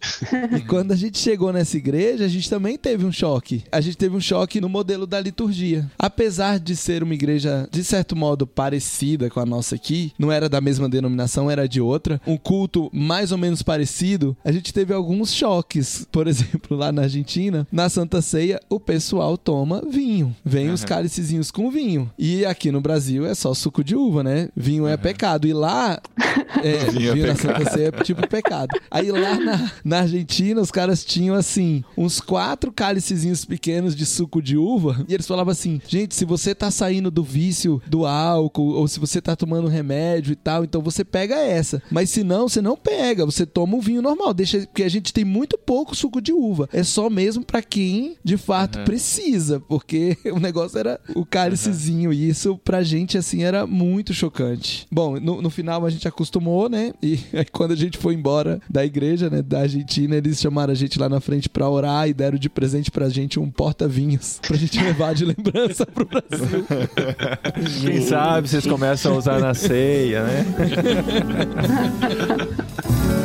[0.56, 3.64] E quando a gente chegou nessa igreja, a gente também teve um choque.
[3.72, 5.90] A gente teve um choque no modelo da liturgia.
[5.98, 10.48] Apesar de ser uma igreja, de certo modo, parecida com a nossa aqui, não era
[10.48, 14.92] da mesma denominação, era de outra, um culto mais ou menos parecido, a gente teve
[14.92, 16.06] alguns choques.
[16.10, 20.34] Por exemplo, lá na Argentina, na Santa Ceia, o pessoal toma vinho.
[20.44, 22.10] Vem os cálicezinhos com vinho.
[22.18, 24.48] E aqui no Brasil é só suco de uva, né?
[24.56, 25.46] Vinho é pecado.
[25.46, 26.00] E lá,
[26.62, 27.58] é, Vinho é vinho na pecado.
[27.58, 28.68] Santa Ceia é tipo pecado.
[28.90, 34.40] Aí lá na, na Argentina, os caras tinham assim, uns quatro cálicezinhos pequenos de suco
[34.40, 35.04] de uva.
[35.06, 38.98] E eles falavam assim: gente, se você tá saindo do vício do álcool, ou se
[38.98, 41.82] você tá tomando remédio e tal, então você pega essa.
[41.90, 44.32] Mas se não, você não pega, você toma um vinho normal.
[44.32, 46.68] Deixa, porque a gente tem muito pouco suco de uva.
[46.72, 52.12] É só mesmo pra quem de fato precisa, porque o negócio era o cálicezinho.
[52.12, 54.86] E isso pra gente, assim, era muito chocante.
[54.90, 56.92] Bom, no, no final a gente acostumou, né?
[57.02, 60.76] E aí quando a gente foi embora da igreja, né, da Argentina, eles chamaram a
[60.76, 64.56] gente lá na frente pra orar e deram de presente pra gente um porta-vinhos pra
[64.56, 66.66] gente levar de lembrança pro Brasil.
[67.82, 70.46] Quem sabe vocês começam a usar na ceia, né?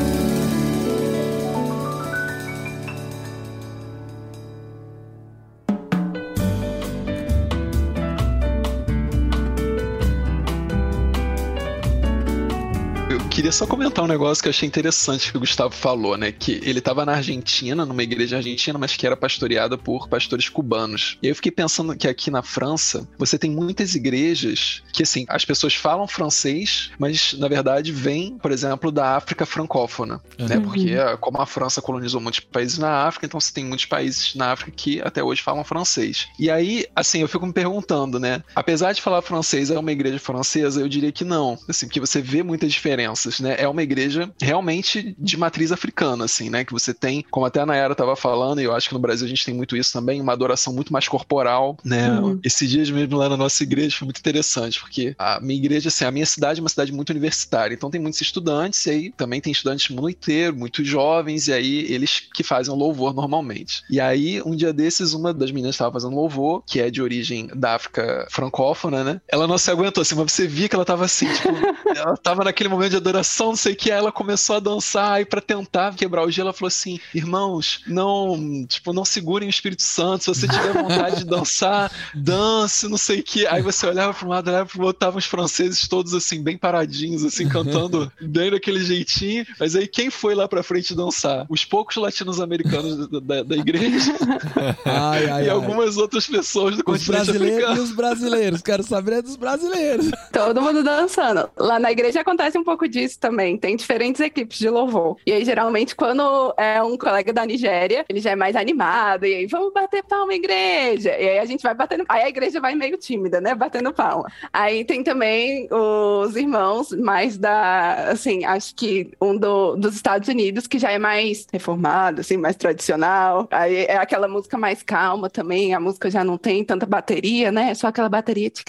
[13.41, 16.31] queria só comentar um negócio que eu achei interessante que o Gustavo falou, né?
[16.31, 21.17] Que ele estava na Argentina, numa igreja argentina, mas que era pastoreada por pastores cubanos.
[21.23, 25.25] E aí eu fiquei pensando que aqui na França, você tem muitas igrejas que, assim,
[25.27, 30.59] as pessoas falam francês, mas na verdade vêm, por exemplo, da África francófona, né?
[30.59, 34.35] Porque ah, como a França colonizou muitos países na África, então você tem muitos países
[34.35, 36.27] na África que até hoje falam francês.
[36.37, 38.43] E aí, assim, eu fico me perguntando, né?
[38.53, 40.79] Apesar de falar francês, é uma igreja francesa?
[40.79, 41.57] Eu diria que não.
[41.67, 43.55] Assim, porque você vê muitas diferenças, né?
[43.57, 46.63] É uma igreja realmente de matriz africana, assim, né?
[46.63, 49.25] Que você tem, como até a Nayara estava falando, e eu acho que no Brasil
[49.25, 52.09] a gente tem muito isso também, uma adoração muito mais corporal, né?
[52.43, 56.05] Esses dias mesmo lá na nossa igreja foi muito interessante, porque a minha igreja, assim,
[56.05, 59.41] a minha cidade é uma cidade muito universitária, então tem muitos estudantes, e aí também
[59.41, 63.83] tem estudantes do mundo inteiro, muito jovens, e aí eles que fazem o louvor normalmente.
[63.89, 67.47] E aí, um dia desses, uma das meninas estava fazendo louvor, que é de origem
[67.55, 69.21] da África francófona, né?
[69.27, 71.49] Ela não se aguentou, assim, mas você via que ela tava assim, tipo,
[71.95, 75.13] ela tava naquele momento de adoração, não sei o que, aí ela começou a dançar,
[75.13, 79.49] aí pra tentar quebrar o gelo, ela falou assim, irmãos, não, tipo, não segurem o
[79.49, 83.45] Espírito Santo, se você tiver vontade de dançar, dance, não sei o que.
[83.47, 86.57] Aí você olhava pra um lado, olhava pro outro, estavam os franceses todos, assim, bem
[86.57, 91.45] paradinhos, assim, cantando bem daquele jeitinho, mas aí quem foi lá pra frente dançar?
[91.49, 94.13] Os poucos latinos-americanos da, da- da igreja
[94.85, 95.49] Ai, ai, e ai.
[95.49, 98.61] algumas outras pessoas do Os continente brasileiros e os brasileiros.
[98.61, 100.07] Quero saber é dos brasileiros.
[100.31, 101.49] Todo mundo dançando.
[101.57, 103.57] Lá na igreja acontece um pouco disso também.
[103.57, 105.17] Tem diferentes equipes de louvor.
[105.25, 109.25] E aí, geralmente, quando é um colega da Nigéria, ele já é mais animado.
[109.25, 111.09] E aí, vamos bater palma, igreja.
[111.17, 112.05] E aí a gente vai batendo.
[112.09, 113.53] Aí a igreja vai meio tímida, né?
[113.55, 114.29] Batendo palma.
[114.51, 118.11] Aí tem também os irmãos mais da.
[118.11, 122.55] Assim, acho que um do- dos Estados Unidos, que já é mais reformado, assim, mais
[122.55, 123.47] tradicional.
[123.51, 125.73] Aí é aquela música mais calma também.
[125.73, 127.71] A música já não tem tanta bateria, né?
[127.71, 128.67] É só aquela bateria tic,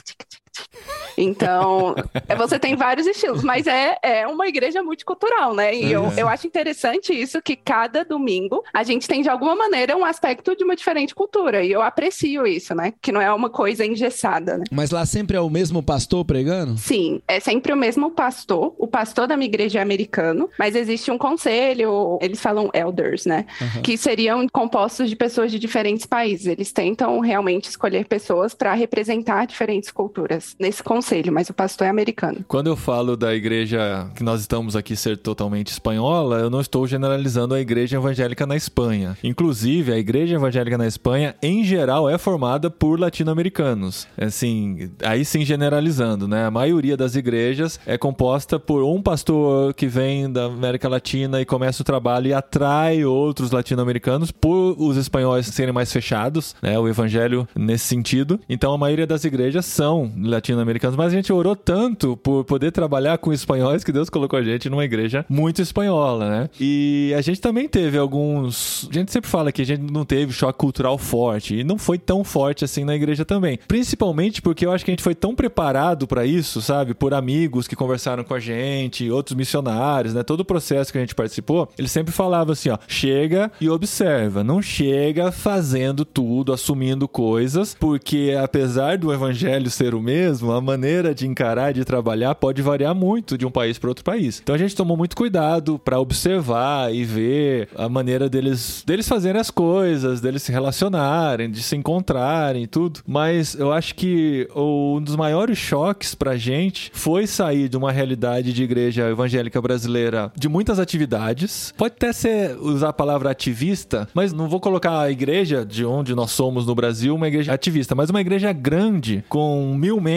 [1.17, 1.95] Então,
[2.29, 5.75] é, você tem vários estilos, mas é, é uma igreja multicultural, né?
[5.75, 9.97] E eu, eu acho interessante isso, que cada domingo a gente tem, de alguma maneira,
[9.97, 11.63] um aspecto de uma diferente cultura.
[11.63, 12.95] E eu aprecio isso, né?
[13.01, 14.65] Que não é uma coisa engessada, né?
[14.71, 16.79] Mas lá sempre é o mesmo pastor pregando?
[16.79, 18.75] Sim, é sempre o mesmo pastor.
[18.79, 23.47] O pastor da minha igreja é americano, mas existe um conselho, eles falam elders, né?
[23.83, 26.47] Que seriam compostos de pessoas de diferentes países.
[26.47, 30.42] Eles tentam realmente escolher pessoas para representar diferentes culturas.
[30.59, 32.45] Nesse conselho, mas o pastor é americano.
[32.49, 36.87] Quando eu falo da igreja que nós estamos aqui ser totalmente espanhola, eu não estou
[36.87, 39.17] generalizando a igreja evangélica na Espanha.
[39.23, 44.07] Inclusive, a igreja evangélica na Espanha, em geral, é formada por latino-americanos.
[44.17, 46.45] Assim, aí sim generalizando, né?
[46.47, 51.45] A maioria das igrejas é composta por um pastor que vem da América Latina e
[51.45, 56.79] começa o trabalho e atrai outros latino-americanos por os espanhóis serem mais fechados, né?
[56.79, 58.41] O evangelho nesse sentido.
[58.49, 63.19] Então a maioria das igrejas são latino-americanos, mas a gente orou tanto por poder trabalhar
[63.19, 66.51] com espanhóis que Deus colocou a gente numa igreja muito espanhola, né?
[66.61, 68.89] E a gente também teve alguns.
[68.91, 71.99] A gente sempre fala que a gente não teve choque cultural forte e não foi
[71.99, 73.59] tão forte assim na igreja também.
[73.69, 76.95] Principalmente porque eu acho que a gente foi tão preparado para isso, sabe?
[76.95, 80.23] Por amigos que conversaram com a gente, outros missionários, né?
[80.23, 84.43] Todo o processo que a gente participou, ele sempre falava assim, ó, chega e observa,
[84.43, 91.15] não chega fazendo tudo, assumindo coisas, porque apesar do evangelho ser o mesmo, a maneira
[91.15, 94.41] de encarar e de trabalhar pode variar muito de um país para outro país.
[94.43, 99.41] Então a gente tomou muito cuidado para observar e ver a maneira deles deles fazerem
[99.41, 103.01] as coisas, deles se relacionarem, de se encontrarem e tudo.
[103.07, 108.53] Mas eu acho que um dos maiores choques pra gente foi sair de uma realidade
[108.53, 111.73] de igreja evangélica brasileira de muitas atividades.
[111.77, 116.15] Pode até ser usar a palavra ativista, mas não vou colocar a igreja de onde
[116.15, 120.12] nós somos no Brasil uma igreja ativista, mas uma igreja grande com mil membros,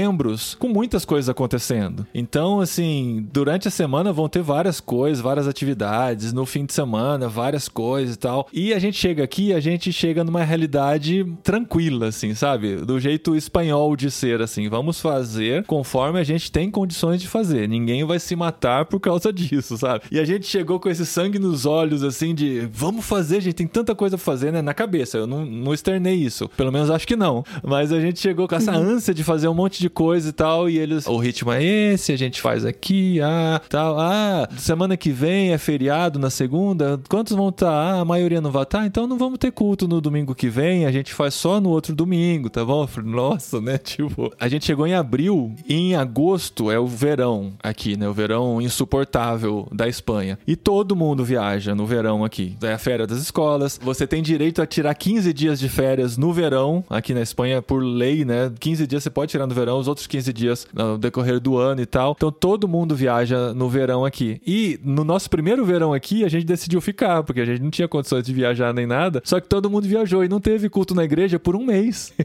[0.59, 2.05] com muitas coisas acontecendo.
[2.13, 7.27] Então, assim, durante a semana vão ter várias coisas, várias atividades, no fim de semana,
[7.27, 8.47] várias coisas e tal.
[8.51, 12.77] E a gente chega aqui, a gente chega numa realidade tranquila, assim, sabe?
[12.77, 14.67] Do jeito espanhol de ser, assim.
[14.69, 17.67] Vamos fazer conforme a gente tem condições de fazer.
[17.67, 20.05] Ninguém vai se matar por causa disso, sabe?
[20.11, 23.67] E a gente chegou com esse sangue nos olhos, assim, de vamos fazer, gente, tem
[23.67, 24.61] tanta coisa pra fazer, né?
[24.61, 25.17] Na cabeça.
[25.17, 26.49] Eu não, não externei isso.
[26.49, 27.43] Pelo menos acho que não.
[27.63, 30.69] Mas a gente chegou com essa ânsia de fazer um monte de coisa e tal.
[30.69, 33.99] E eles, o ritmo é esse, a gente faz aqui, ah, tal.
[33.99, 36.99] Ah, semana que vem é feriado na segunda.
[37.09, 37.69] Quantos vão estar?
[37.69, 40.85] Ah, a maioria não vai estar, então não vamos ter culto no domingo que vem.
[40.85, 42.87] A gente faz só no outro domingo, tá bom?
[43.03, 43.77] Nossa, né?
[43.77, 48.07] Tipo, a gente chegou em abril e em agosto é o verão aqui, né?
[48.07, 50.37] O verão insuportável da Espanha.
[50.47, 52.57] E todo mundo viaja no verão aqui.
[52.61, 53.79] É a férias das escolas.
[53.81, 57.83] Você tem direito a tirar 15 dias de férias no verão, aqui na Espanha, por
[57.83, 58.51] lei, né?
[58.59, 61.81] 15 dias você pode tirar no verão, os outros 15 dias no decorrer do ano
[61.81, 62.13] e tal.
[62.15, 64.41] Então todo mundo viaja no verão aqui.
[64.45, 67.87] E no nosso primeiro verão aqui, a gente decidiu ficar, porque a gente não tinha
[67.87, 69.21] condições de viajar nem nada.
[69.23, 72.13] Só que todo mundo viajou e não teve culto na igreja por um mês.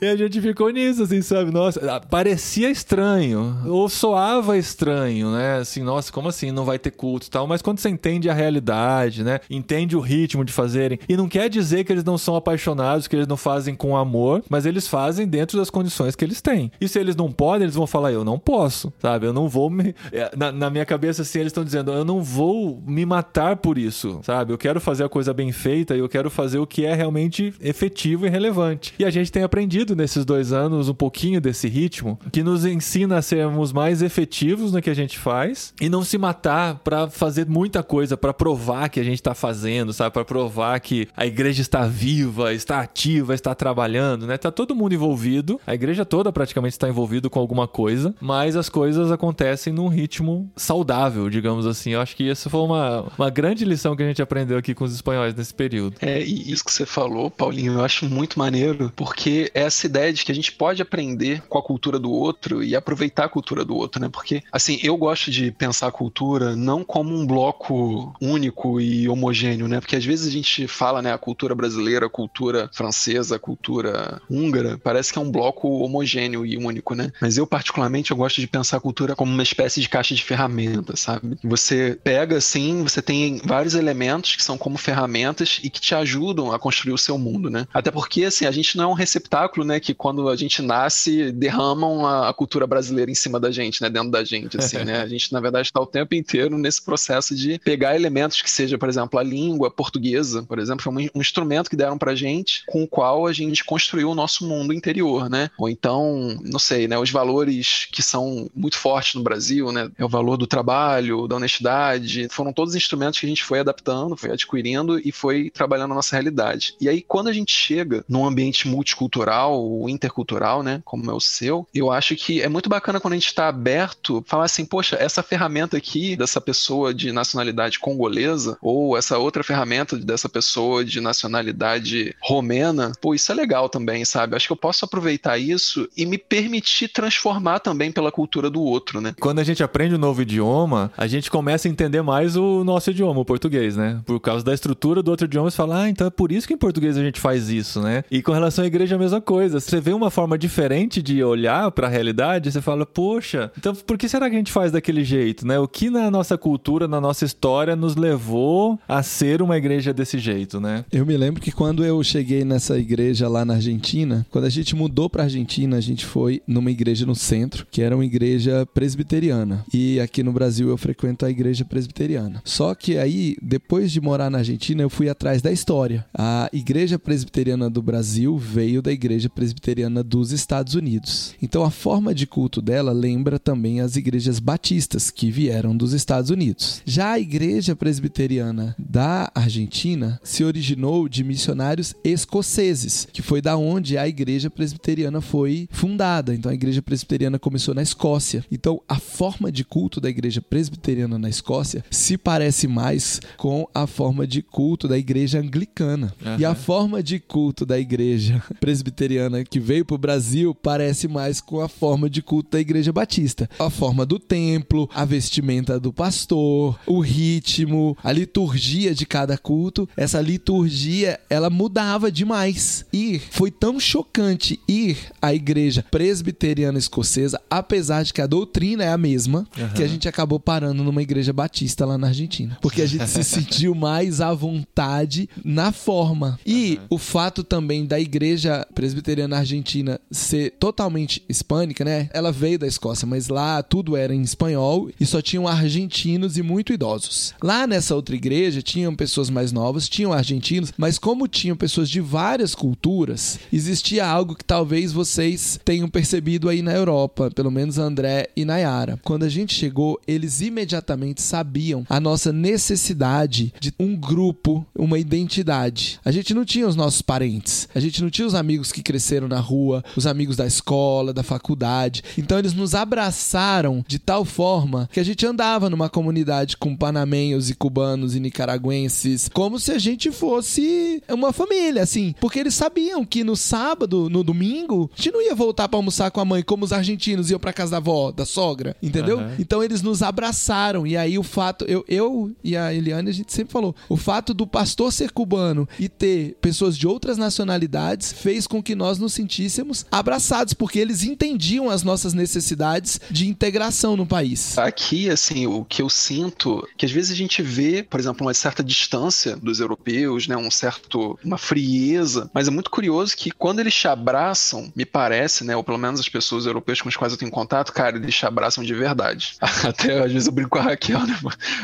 [0.00, 1.50] e a gente ficou nisso, assim, sabe?
[1.50, 5.58] Nossa, parecia estranho, ou soava estranho, né?
[5.58, 7.46] Assim, nossa, como assim não vai ter culto e tal?
[7.46, 9.40] Mas quando você entende a realidade, né?
[9.48, 13.16] Entende o ritmo de fazerem, e não quer dizer que eles não são apaixonados, que
[13.16, 16.70] eles não fazem com amor, mas eles fazem dentro das condições que eles têm.
[16.80, 19.26] E se eles não podem, eles vão falar, eu não posso, sabe?
[19.26, 19.96] Eu não vou me.
[20.36, 24.20] Na, na minha cabeça, assim, eles estão dizendo, eu não vou me matar por isso,
[24.22, 24.52] sabe?
[24.52, 27.52] Eu quero fazer a coisa bem feita e eu quero fazer o que é realmente
[27.60, 28.94] efetivo e relevante.
[28.96, 33.18] E a gente tem aprendido nesses dois anos um pouquinho desse ritmo que nos ensina
[33.18, 37.48] a sermos mais efetivos no que a gente faz e não se matar para fazer
[37.48, 40.12] muita coisa, para provar que a gente tá fazendo, sabe?
[40.12, 44.38] Para provar que a igreja está viva, está ativa, está trabalhando, né?
[44.44, 48.68] Tá todo mundo envolvido, a igreja toda praticamente está envolvido com alguma coisa, mas as
[48.68, 51.92] coisas acontecem num ritmo saudável, digamos assim.
[51.92, 54.84] Eu acho que isso foi uma, uma grande lição que a gente aprendeu aqui com
[54.84, 55.96] os espanhóis nesse período.
[55.98, 60.12] É, e isso que você falou, Paulinho, eu acho muito maneiro, porque é essa ideia
[60.12, 63.64] de que a gente pode aprender com a cultura do outro e aproveitar a cultura
[63.64, 64.10] do outro, né?
[64.12, 69.68] Porque, assim, eu gosto de pensar a cultura não como um bloco único e homogêneo,
[69.68, 69.80] né?
[69.80, 74.20] Porque às vezes a gente fala, né, a cultura brasileira, a cultura francesa, a cultura
[74.34, 77.12] húngara, parece que é um bloco homogêneo e único, né?
[77.20, 80.22] Mas eu, particularmente, eu gosto de pensar a cultura como uma espécie de caixa de
[80.22, 81.36] ferramentas, sabe?
[81.42, 86.52] Você pega, assim, você tem vários elementos que são como ferramentas e que te ajudam
[86.52, 87.66] a construir o seu mundo, né?
[87.72, 91.30] Até porque, assim, a gente não é um receptáculo, né, que quando a gente nasce,
[91.32, 95.00] derramam a, cultura brasileira em cima da gente, né, dentro da gente, assim, né?
[95.00, 98.76] A gente, na verdade, está o tempo inteiro nesse processo de pegar elementos que seja,
[98.76, 102.64] por exemplo, a língua portuguesa, por exemplo, foi um, um instrumento que deram pra gente
[102.66, 105.50] com o qual a gente construiu o nosso mundo interior, né?
[105.58, 109.90] Ou então, não sei, né, os valores que são muito fortes no Brasil, né?
[109.98, 114.16] É o valor do trabalho, da honestidade, foram todos instrumentos que a gente foi adaptando,
[114.16, 116.74] foi adquirindo e foi trabalhando a nossa realidade.
[116.80, 121.20] E aí, quando a gente chega num ambiente multicultural ou intercultural, né, como é o
[121.20, 124.96] seu, eu acho que é muito bacana quando a gente está aberto, falar assim, poxa,
[124.98, 131.00] essa ferramenta aqui dessa pessoa de nacionalidade congolesa ou essa outra ferramenta dessa pessoa de
[131.00, 134.36] nacionalidade romena, pô, isso é legal também, sabe?
[134.36, 139.00] Acho que eu posso aproveitar isso e me permitir transformar também pela cultura do outro,
[139.00, 139.12] né?
[139.18, 142.92] Quando a gente aprende um novo idioma, a gente começa a entender mais o nosso
[142.92, 144.00] idioma, o português, né?
[144.06, 146.54] Por causa da estrutura do outro idioma, você fala, ah, então é por isso que
[146.54, 148.04] em português a gente faz isso, né?
[148.08, 149.58] E com relação à igreja é a mesma coisa.
[149.58, 153.98] Você vê uma forma diferente de olhar para a realidade, você fala, poxa, então por
[153.98, 155.58] que será que a gente faz daquele jeito, né?
[155.58, 160.20] O que na nossa cultura, na nossa história nos levou a ser uma igreja desse
[160.20, 160.84] jeito, né?
[160.92, 164.74] Eu me lembro que quando eu cheguei nessa igreja lá na Argentina, quando a gente
[164.74, 169.64] mudou pra Argentina, a gente foi numa igreja no centro, que era uma igreja presbiteriana.
[169.72, 172.42] E aqui no Brasil eu frequento a igreja presbiteriana.
[172.44, 176.04] Só que aí, depois de morar na Argentina, eu fui atrás da história.
[176.16, 181.34] A igreja presbiteriana do Brasil veio da igreja presbiteriana dos Estados Unidos.
[181.42, 186.30] Então a forma de culto dela lembra também as igrejas batistas que vieram dos Estados
[186.30, 186.82] Unidos.
[186.84, 193.93] Já a igreja presbiteriana da Argentina se originou de missionários escoceses, que foi da onde
[193.96, 196.34] a igreja presbiteriana foi fundada.
[196.34, 198.44] Então a igreja presbiteriana começou na Escócia.
[198.50, 203.86] Então a forma de culto da igreja presbiteriana na Escócia se parece mais com a
[203.86, 206.14] forma de culto da igreja anglicana.
[206.24, 206.36] Aham.
[206.40, 211.40] E a forma de culto da igreja presbiteriana que veio para o Brasil parece mais
[211.40, 213.48] com a forma de culto da igreja batista.
[213.58, 219.88] A forma do templo, a vestimenta do pastor, o ritmo, a liturgia de cada culto.
[219.96, 222.84] Essa liturgia, ela mudava demais.
[222.92, 228.88] E foi tão chocante ir à igreja presbiteriana escocesa, apesar de que a doutrina é
[228.88, 232.58] a mesma, que a gente acabou parando numa igreja batista lá na Argentina.
[232.60, 236.38] Porque a gente se sentiu mais à vontade na forma.
[236.46, 242.08] E o fato também da igreja presbiteriana argentina ser totalmente hispânica, né?
[242.12, 246.42] Ela veio da Escócia, mas lá tudo era em espanhol e só tinham argentinos e
[246.42, 247.34] muito idosos.
[247.42, 252.00] Lá nessa outra igreja tinham pessoas mais novas, tinham argentinos, mas como tinham pessoas de
[252.00, 258.28] várias culturas, existia algo que talvez vocês tenham percebido aí na Europa, pelo menos André
[258.36, 258.98] e Nayara.
[259.02, 265.98] Quando a gente chegou, eles imediatamente sabiam a nossa necessidade de um grupo, uma identidade.
[266.04, 269.28] A gente não tinha os nossos parentes, a gente não tinha os amigos que cresceram
[269.28, 272.02] na rua, os amigos da escola, da faculdade.
[272.16, 277.50] Então eles nos abraçaram de tal forma que a gente andava numa comunidade com panamenhos
[277.50, 282.14] e cubanos e nicaragüenses, como se a gente fosse uma família, assim.
[282.20, 286.10] Porque eles sabiam que no sábado, no domingo, a gente não ia voltar pra almoçar
[286.10, 289.20] com a mãe, como os argentinos iam pra casa da avó, da sogra, entendeu?
[289.20, 289.36] Aham.
[289.38, 290.84] Então eles nos abraçaram.
[290.84, 294.34] E aí o fato, eu, eu e a Eliane, a gente sempre falou, o fato
[294.34, 299.12] do pastor ser cubano e ter pessoas de outras nacionalidades fez com que nós nos
[299.12, 304.58] sentíssemos abraçados, porque eles entendiam as nossas necessidades de integração no país.
[304.58, 308.34] Aqui, assim, o que eu sinto, que às vezes a gente vê, por exemplo, uma
[308.34, 313.58] certa distância dos europeus, né, um certo, uma frieza, mas é muito curioso que quando
[313.60, 317.12] eles te abraçam, me parece, né, ou pelo menos as pessoas europeias com as quais
[317.12, 319.34] eu tenho contato, cara, eles te abraçam de verdade.
[319.68, 321.14] Até às vezes eu brinco com a Raquel, né,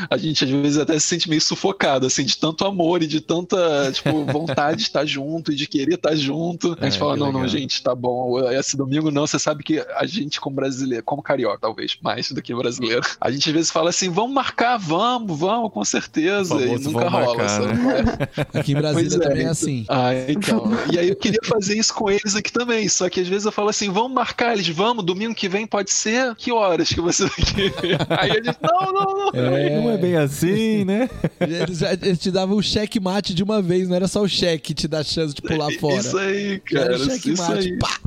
[0.07, 3.19] a gente às vezes até se sente meio sufocado, assim, de tanto amor e de
[3.19, 6.77] tanta, tipo, vontade de estar junto e de querer estar junto.
[6.79, 7.47] A gente É, fala, não, não, legal.
[7.47, 11.57] gente, tá bom, esse domingo não, você sabe que a gente como brasileiro, como carioca,
[11.61, 15.73] talvez, mais do que brasileiro, a gente às vezes fala assim, vamos marcar, vamos, vamos,
[15.73, 18.27] com certeza, O e famoso nunca rola, marcar, né?
[18.53, 19.85] Aqui em Brasília Pois é, também é então- assim.
[19.89, 20.71] Ah, então.
[20.93, 22.87] E aí eu queria fazer isso com eles aqui também.
[22.89, 25.91] Só que às vezes eu falo assim: vamos marcar, eles vamos, domingo que vem pode
[25.91, 26.35] ser?
[26.35, 27.97] Que horas que você vai querer?
[28.09, 29.31] Aí gente, não, não, não.
[29.31, 31.09] Não é bem assim, né?
[31.39, 34.27] Eles, já- eles te davam o cheque mate de uma vez, não era só o
[34.27, 35.95] cheque que te dá chance de pular fora.
[35.99, 36.85] Isso aí, cara.
[36.85, 37.67] era o cheque Isso mate.
[37.69, 37.77] aí.
[37.77, 37.99] Pá!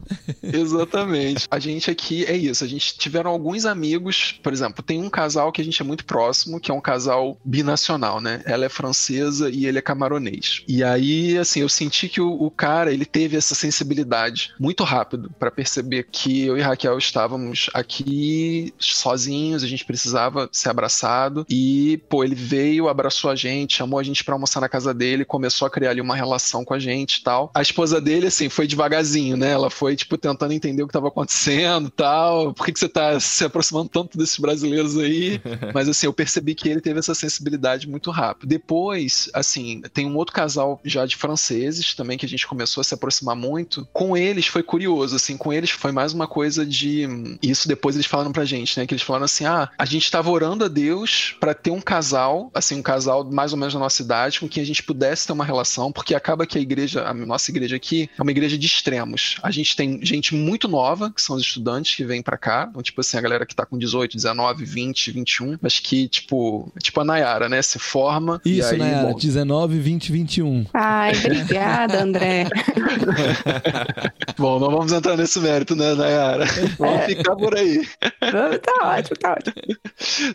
[0.53, 1.47] Exatamente.
[1.51, 2.65] A gente aqui é isso.
[2.65, 6.05] A gente tiveram alguns amigos, por exemplo, tem um casal que a gente é muito
[6.05, 8.43] próximo, que é um casal binacional, né?
[8.45, 10.63] Ela é francesa e ele é camaronês.
[10.69, 15.31] E aí, assim, eu senti que o, o cara, ele teve essa sensibilidade muito rápido
[15.39, 21.47] pra perceber que eu e Raquel estávamos aqui sozinhos, a gente precisava ser abraçado.
[21.49, 25.25] E, pô, ele veio, abraçou a gente, chamou a gente pra almoçar na casa dele,
[25.25, 27.51] começou a criar ali uma relação com a gente e tal.
[27.55, 29.51] A esposa dele, assim, foi devagarzinho, né?
[29.51, 32.53] Ela foi, tipo, tentando entender o que tava acontecendo tal.
[32.53, 35.41] Por que, que você tá se aproximando tanto desses brasileiros aí?
[35.75, 38.49] Mas, assim, eu percebi que ele teve essa sensibilidade muito rápido.
[38.49, 42.85] Depois, assim, tem um outro casal já de franceses também que a gente começou a
[42.85, 43.87] se aproximar muito.
[43.93, 47.07] Com eles foi curioso, assim, com eles foi mais uma coisa de.
[47.43, 48.87] Isso depois eles falaram pra gente, né?
[48.87, 52.51] Que eles falaram assim: ah, a gente tava orando a Deus pra ter um casal,
[52.55, 55.33] assim, um casal mais ou menos da nossa idade, com quem a gente pudesse ter
[55.33, 58.67] uma relação, porque acaba que a igreja, a nossa igreja aqui, é uma igreja de
[58.67, 59.37] extremos.
[59.43, 62.67] A gente tem gente gente muito nova, que são os estudantes que vêm para cá.
[62.71, 66.73] Então, tipo assim, a galera que tá com 18, 19, 20, 21, mas que, tipo,
[66.83, 67.61] tipo a Nayara, né?
[67.61, 68.41] Se forma.
[68.45, 70.67] e Isso, aí, Nayara, bom, 19, 20, 21.
[70.73, 72.49] Ai, obrigada, André.
[74.39, 76.47] bom, não vamos entrar nesse mérito, né, Nayara?
[76.79, 77.87] Vamos ficar por aí.
[78.63, 79.55] tá ótimo, tá ótimo.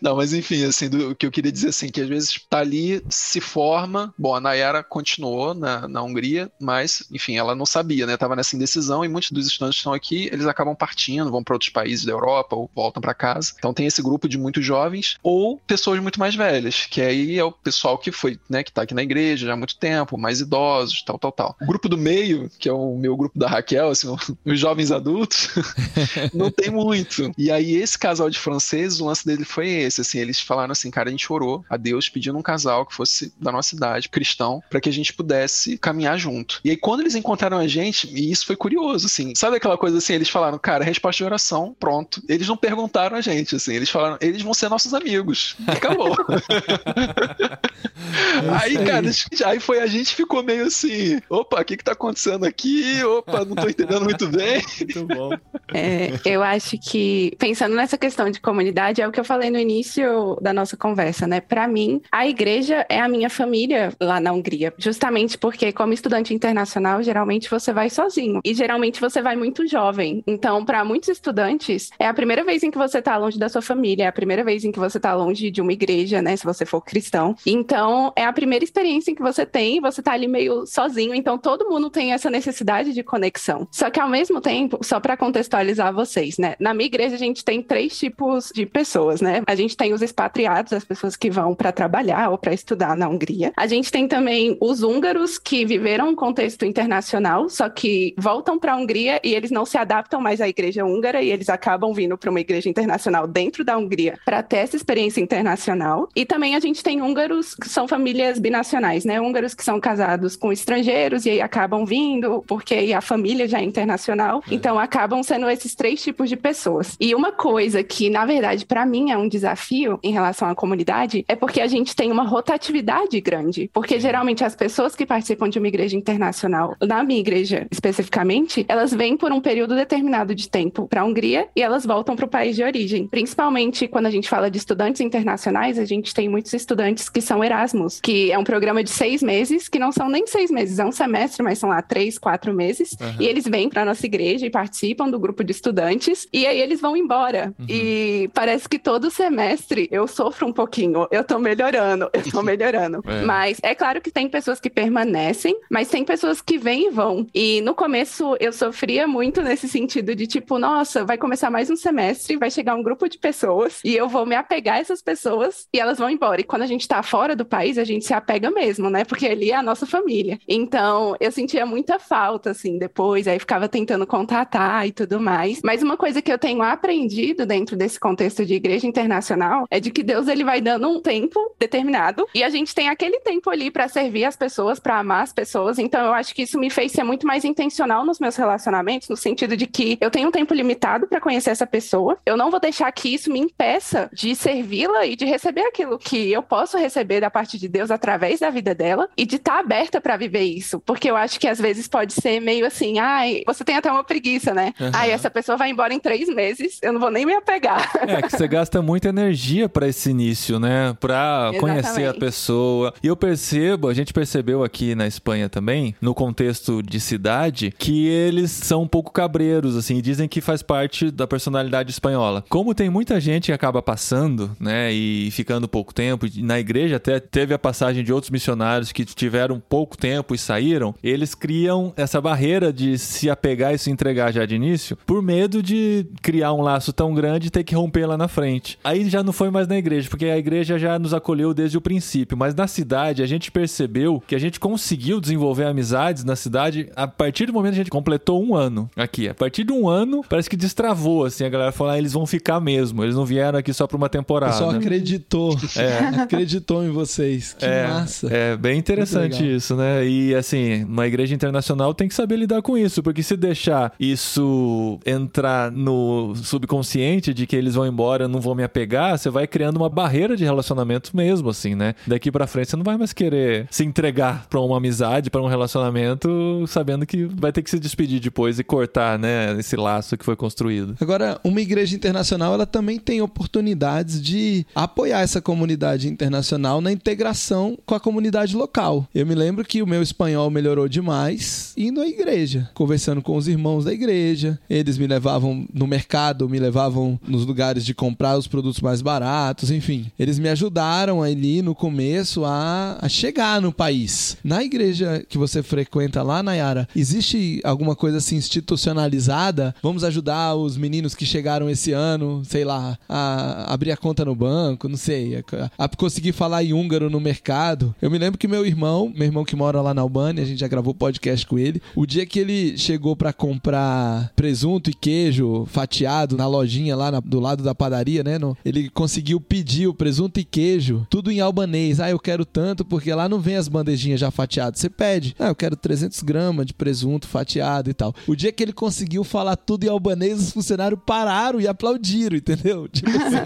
[0.02, 2.60] Não, mas enfim, assim, do, o que eu queria dizer assim, que às vezes tá
[2.60, 4.14] ali, se forma.
[4.18, 8.18] Bom, a Nayara continuou na, na Hungria, mas, enfim, ela não sabia, né?
[8.18, 11.70] Tava nessa indecisão e muitos dos estudantes estão aqui, eles acabam partindo, vão para outros
[11.70, 13.54] países da Europa ou voltam para casa.
[13.58, 17.44] Então tem esse grupo de muitos jovens ou pessoas muito mais velhas, que aí é
[17.44, 20.42] o pessoal que foi, né, que tá aqui na igreja já há muito tempo, mais
[20.42, 21.56] idosos, tal, tal, tal.
[21.62, 24.08] O grupo do meio, que é o meu grupo da Raquel, assim,
[24.46, 25.50] os jovens adultos,
[26.34, 27.32] não tem muito.
[27.38, 30.92] E aí esse casal de franceses, o lance dele foi esse, assim, eles falaram assim,
[30.92, 34.62] cara, a gente orou a Deus pedindo um casal que fosse da nossa idade, cristão,
[34.70, 36.60] para que a gente pudesse caminhar junto.
[36.64, 39.98] E aí quando eles encontraram a gente, e isso foi curioso, assim, sabe aquela coisa
[39.98, 42.22] assim, eles falaram, cara, resposta de oração, pronto.
[42.28, 45.56] Eles não perguntaram a gente, assim, eles falaram, eles vão ser nossos amigos.
[45.68, 46.16] E acabou.
[48.62, 49.10] aí, cara,
[49.46, 53.04] aí foi a gente ficou meio assim, opa, o que que tá acontecendo aqui?
[53.04, 54.62] Opa, não tô entendendo muito bem.
[54.80, 55.30] Muito bom.
[55.74, 59.60] É, eu acho que, pensando nessa questão de comunidade, é o que eu falei no
[59.60, 61.42] início da nossa conversa, né?
[61.42, 66.34] Para mim, a igreja é a minha família lá na Hungria, justamente porque, como estudante
[66.34, 70.24] internacional, geralmente você vai sozinho e geralmente você vai muito jovem.
[70.28, 73.62] Então, para muitos estudantes, é a primeira vez em que você tá longe da sua
[73.62, 76.36] família, é a primeira vez em que você tá longe de uma igreja, né?
[76.36, 77.36] Se você for cristão.
[77.46, 81.14] Então, é a primeira experiência em que você tem, você tá ali meio sozinho.
[81.14, 83.68] Então, todo mundo tem essa necessidade de conexão.
[83.72, 86.56] Só que, ao mesmo tempo, só para contextualizar vocês, né?
[86.60, 89.42] Na minha igreja, a gente tem três tipos de pessoas, né?
[89.48, 93.08] A gente tem os expatriados, as pessoas que vão para trabalhar ou para estudar na
[93.08, 93.52] Hungria.
[93.56, 98.74] A gente tem também os húngaros que viveram um contexto internacional, só que voltam para
[98.74, 102.18] a Hungria e eles não se adaptam mais à igreja húngara e eles acabam vindo
[102.18, 106.08] para uma igreja internacional dentro da Hungria para ter essa experiência internacional.
[106.16, 109.20] E também a gente tem húngaros que são famílias binacionais, né?
[109.20, 113.64] Húngaros que são casados com estrangeiros e aí acabam vindo porque a família já é
[113.64, 114.44] internacional.
[114.52, 116.96] Então acabam sendo esses três tipos de pessoas.
[117.00, 121.26] E uma coisa que, na verdade, para mim é um desafio em relação à comunidade
[121.28, 123.70] é porque a gente tem uma rotatividade grande.
[123.74, 128.94] Porque geralmente as pessoas que participam de uma igreja internacional, na minha igreja especificamente, elas
[128.94, 132.30] vêm por um período determinado de tempo para a Hungria e elas voltam para o
[132.30, 133.08] país de origem.
[133.08, 137.44] Principalmente quando a gente fala de estudantes internacionais, a gente tem muitos estudantes que são
[137.44, 140.86] Erasmus, que é um programa de seis meses, que não são nem seis meses, é
[140.86, 142.96] um semestre, mas são lá três, quatro meses.
[143.20, 146.82] E eles vêm para nossa igreja e participam do grupo de estudantes, e aí eles
[146.82, 147.54] vão embora.
[147.68, 153.02] E parece que todo semestre eu sofro um pouquinho, eu tô melhorando, eu tô melhorando.
[153.06, 153.24] É.
[153.24, 157.28] Mas é claro que tem pessoas que permanecem, mas tem pessoas que vêm e vão.
[157.34, 161.76] E no começo eu sofria muito nesse sentido de tipo, nossa, vai começar mais um
[161.76, 165.68] semestre, vai chegar um grupo de pessoas e eu vou me apegar a essas pessoas
[165.74, 166.40] e elas vão embora.
[166.42, 169.04] E quando a gente tá fora do país, a gente se apega mesmo, né?
[169.04, 170.40] Porque ali é a nossa família.
[170.48, 175.60] Então, eu sentia muita falta, assim, depois, aí ficava tentando contatar e tudo mais.
[175.64, 179.92] Mas uma coisa que eu tenho aprendido dentro desse contexto de igreja internacional é de
[179.92, 183.70] que Deus ele vai dando um tempo determinado e a gente tem aquele tempo ali
[183.70, 185.78] para servir as pessoas, para amar as pessoas.
[185.78, 189.18] Então, eu acho que isso me fez ser muito mais intencional nos meus relacionamentos, no
[189.18, 192.18] sentido de que eu tenho um tempo limitado para conhecer essa pessoa.
[192.26, 196.32] Eu não vou deixar que isso me impeça de servi-la e de receber aquilo que
[196.32, 200.00] eu posso receber da parte de Deus através da vida dela e de estar aberta
[200.02, 203.64] para viver isso, porque eu acho que às vezes pode ser meio assim, ai, você
[203.64, 204.74] tem até uma preguiça, né?
[204.80, 204.92] Uhum.
[204.94, 207.92] Ai, essa pessoa vai embora em três meses, eu não vou nem me apegar.
[208.08, 210.96] É que você gasta muita energia pra esse início, né?
[211.00, 212.94] Pra conhecer a pessoa.
[213.02, 218.08] E eu percebo, a gente percebeu aqui na Espanha também, no contexto de cidade, que
[218.08, 222.44] eles são um pouco cabreiros, assim, e dizem que faz parte da personalidade espanhola.
[222.50, 227.20] Como tem muita gente que acaba passando, né, e ficando pouco tempo, na igreja até
[227.20, 232.20] teve a passagem de outros missionários que tiveram pouco tempo e saíram, eles criam essa
[232.20, 236.62] barreira de se apegar e se entregar já de início, por medo de criar um
[236.62, 238.78] laço tão grande e ter que romper lá na frente.
[238.84, 241.82] Aí já não foi mais na igreja, porque a igreja já nos acolheu desde o
[241.82, 246.90] princípio, mas na cidade a gente percebeu que a gente conseguiu desenvolver amizades na cidade
[246.96, 249.30] a partir do momento que a gente completou um ano aqui.
[249.30, 252.26] A partir de um ano, parece que destravou, assim, a galera falou, ah, eles vão
[252.26, 254.52] ficar mesmo, eles não vieram aqui só pra uma temporada.
[254.52, 255.56] pessoal acreditou.
[255.78, 256.20] É.
[256.22, 257.56] Acreditou em vocês.
[257.58, 258.28] Que é, massa.
[258.28, 260.06] É bem interessante isso, né?
[260.06, 265.00] E assim, uma igreja internacional tem que saber lidar com isso, porque se deixar isso
[265.06, 269.48] entrar no subconsciente de que eles vão embora, eu não vou me apegar, você vai
[269.48, 271.96] criando uma barreira de relacionamento mesmo, assim, né?
[272.06, 275.48] Daqui pra frente você não vai mais querer se entregar pra uma amizade, pra um
[275.48, 280.18] relacionamento, sabendo que vai ter que se despedir depois e cortar cortar, né, esse laço
[280.18, 280.96] que foi construído.
[281.02, 287.78] Agora, uma igreja internacional, ela também tem oportunidades de apoiar essa comunidade internacional na integração
[287.86, 289.06] com a comunidade local.
[289.14, 293.50] Eu me lembro que o meu espanhol melhorou demais indo à igreja, conversando com os
[293.50, 294.58] irmãos da igreja.
[294.70, 299.72] Eles me levavam no mercado, me levavam nos lugares de comprar os produtos mais baratos,
[299.72, 300.10] enfim.
[300.18, 304.38] Eles me ajudaram ali no começo a, a chegar no país.
[304.42, 308.40] Na igreja que você frequenta lá, Nayara, existe alguma coisa assim
[308.70, 309.74] institucionalizada?
[309.82, 314.36] Vamos ajudar os meninos que chegaram esse ano, sei lá, a abrir a conta no
[314.36, 315.44] banco, não sei, a,
[315.78, 317.96] a conseguir falar em húngaro no mercado.
[318.02, 320.60] Eu me lembro que meu irmão, meu irmão que mora lá na Albânia, a gente
[320.60, 321.82] já gravou podcast com ele.
[321.96, 327.20] O dia que ele chegou para comprar presunto e queijo fatiado na lojinha lá na,
[327.20, 328.38] do lado da padaria, né?
[328.38, 332.00] No, ele conseguiu pedir o presunto e queijo, tudo em albanês.
[332.00, 334.80] Ah, eu quero tanto porque lá não vem as bandejinhas já fatiadas.
[334.80, 338.14] Você pede, ah, eu quero 300 gramas de presunto fatiado e tal.
[338.28, 342.88] O dia que ele conseguiu falar tudo em albanês, os funcionários pararam e aplaudiram, entendeu?
[342.90, 343.38] Tipo assim,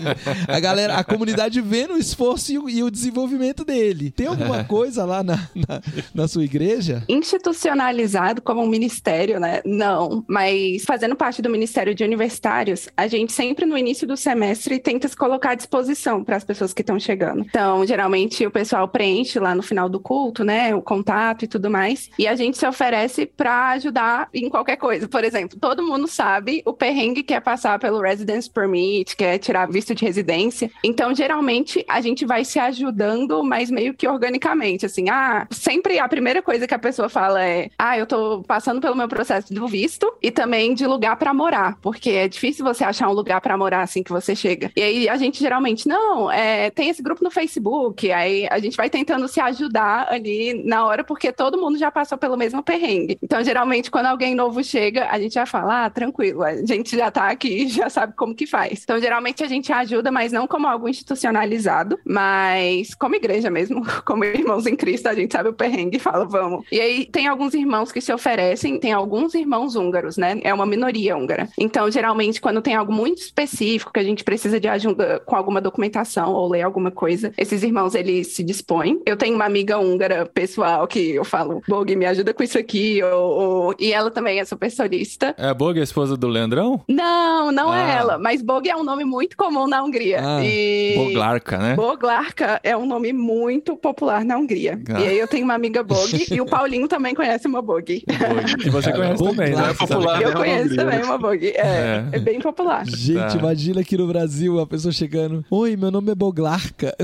[0.48, 4.12] a galera, a comunidade vendo o esforço e o, e o desenvolvimento dele.
[4.12, 5.82] Tem alguma coisa lá na, na,
[6.14, 7.04] na sua igreja?
[7.08, 9.62] Institucionalizado como um ministério, né?
[9.66, 14.80] Não, mas fazendo parte do Ministério de Universitários, a gente sempre no início do semestre
[14.80, 17.42] tenta se colocar à disposição para as pessoas que estão chegando.
[17.42, 21.70] Então, geralmente o pessoal preenche lá no final do culto, né, o contato e tudo
[21.70, 24.93] mais, e a gente se oferece para ajudar em qualquer coisa.
[25.10, 29.38] Por exemplo, todo mundo sabe o perrengue que é passar pelo Residence Permit, que é
[29.38, 30.70] tirar visto de residência.
[30.84, 36.08] Então, geralmente a gente vai se ajudando, mas meio que organicamente, assim, ah, sempre a
[36.08, 39.68] primeira coisa que a pessoa fala é: "Ah, eu tô passando pelo meu processo do
[39.68, 43.58] visto e também de lugar para morar, porque é difícil você achar um lugar para
[43.58, 44.72] morar assim que você chega".
[44.76, 48.78] E aí a gente geralmente, não, é, tem esse grupo no Facebook, aí a gente
[48.78, 53.18] vai tentando se ajudar ali na hora, porque todo mundo já passou pelo mesmo perrengue.
[53.22, 57.12] Então, geralmente, quando alguém novo chega, a gente já fala, ah, tranquilo, a gente já
[57.12, 58.82] tá aqui, já sabe como que faz.
[58.84, 64.24] Então, geralmente a gente ajuda, mas não como algo institucionalizado, mas como igreja mesmo, como
[64.24, 66.66] irmãos em Cristo, a gente sabe o perrengue e fala, vamos.
[66.72, 70.40] E aí tem alguns irmãos que se oferecem, tem alguns irmãos húngaros, né?
[70.44, 71.50] É uma minoria húngara.
[71.58, 75.62] Então, geralmente, quando tem algo muito específico que a gente precisa de ajuda com alguma
[75.62, 79.02] documentação ou ler alguma coisa, esses irmãos eles se dispõem.
[79.06, 83.02] Eu tenho uma amiga húngara pessoal que eu falo, Bog, me ajuda com isso aqui,
[83.04, 83.76] ou, ou...
[83.80, 85.34] e ela também é super solista.
[85.38, 86.82] É a Bog, a esposa do Leandrão?
[86.90, 87.96] Não, não é Ah.
[87.96, 90.20] ela, mas Bog é um nome muito comum na Hungria.
[90.22, 90.94] Ah, e...
[90.98, 91.76] Boglarka, né?
[91.76, 94.80] Boglarka é um nome muito popular na Hungria.
[94.90, 95.00] Ah.
[95.00, 98.04] E aí eu tenho uma amiga Bog e o Paulinho também conhece uma Bog.
[98.62, 99.74] Que você conhece também, né?
[99.74, 101.46] Popular, Eu né, conheço também uma Bog.
[101.48, 102.06] É, É.
[102.14, 102.86] é bem popular.
[102.86, 103.38] Gente, Tá.
[103.38, 105.44] imagina aqui no Brasil a pessoa chegando.
[105.50, 106.96] Oi, meu nome é Boglarka.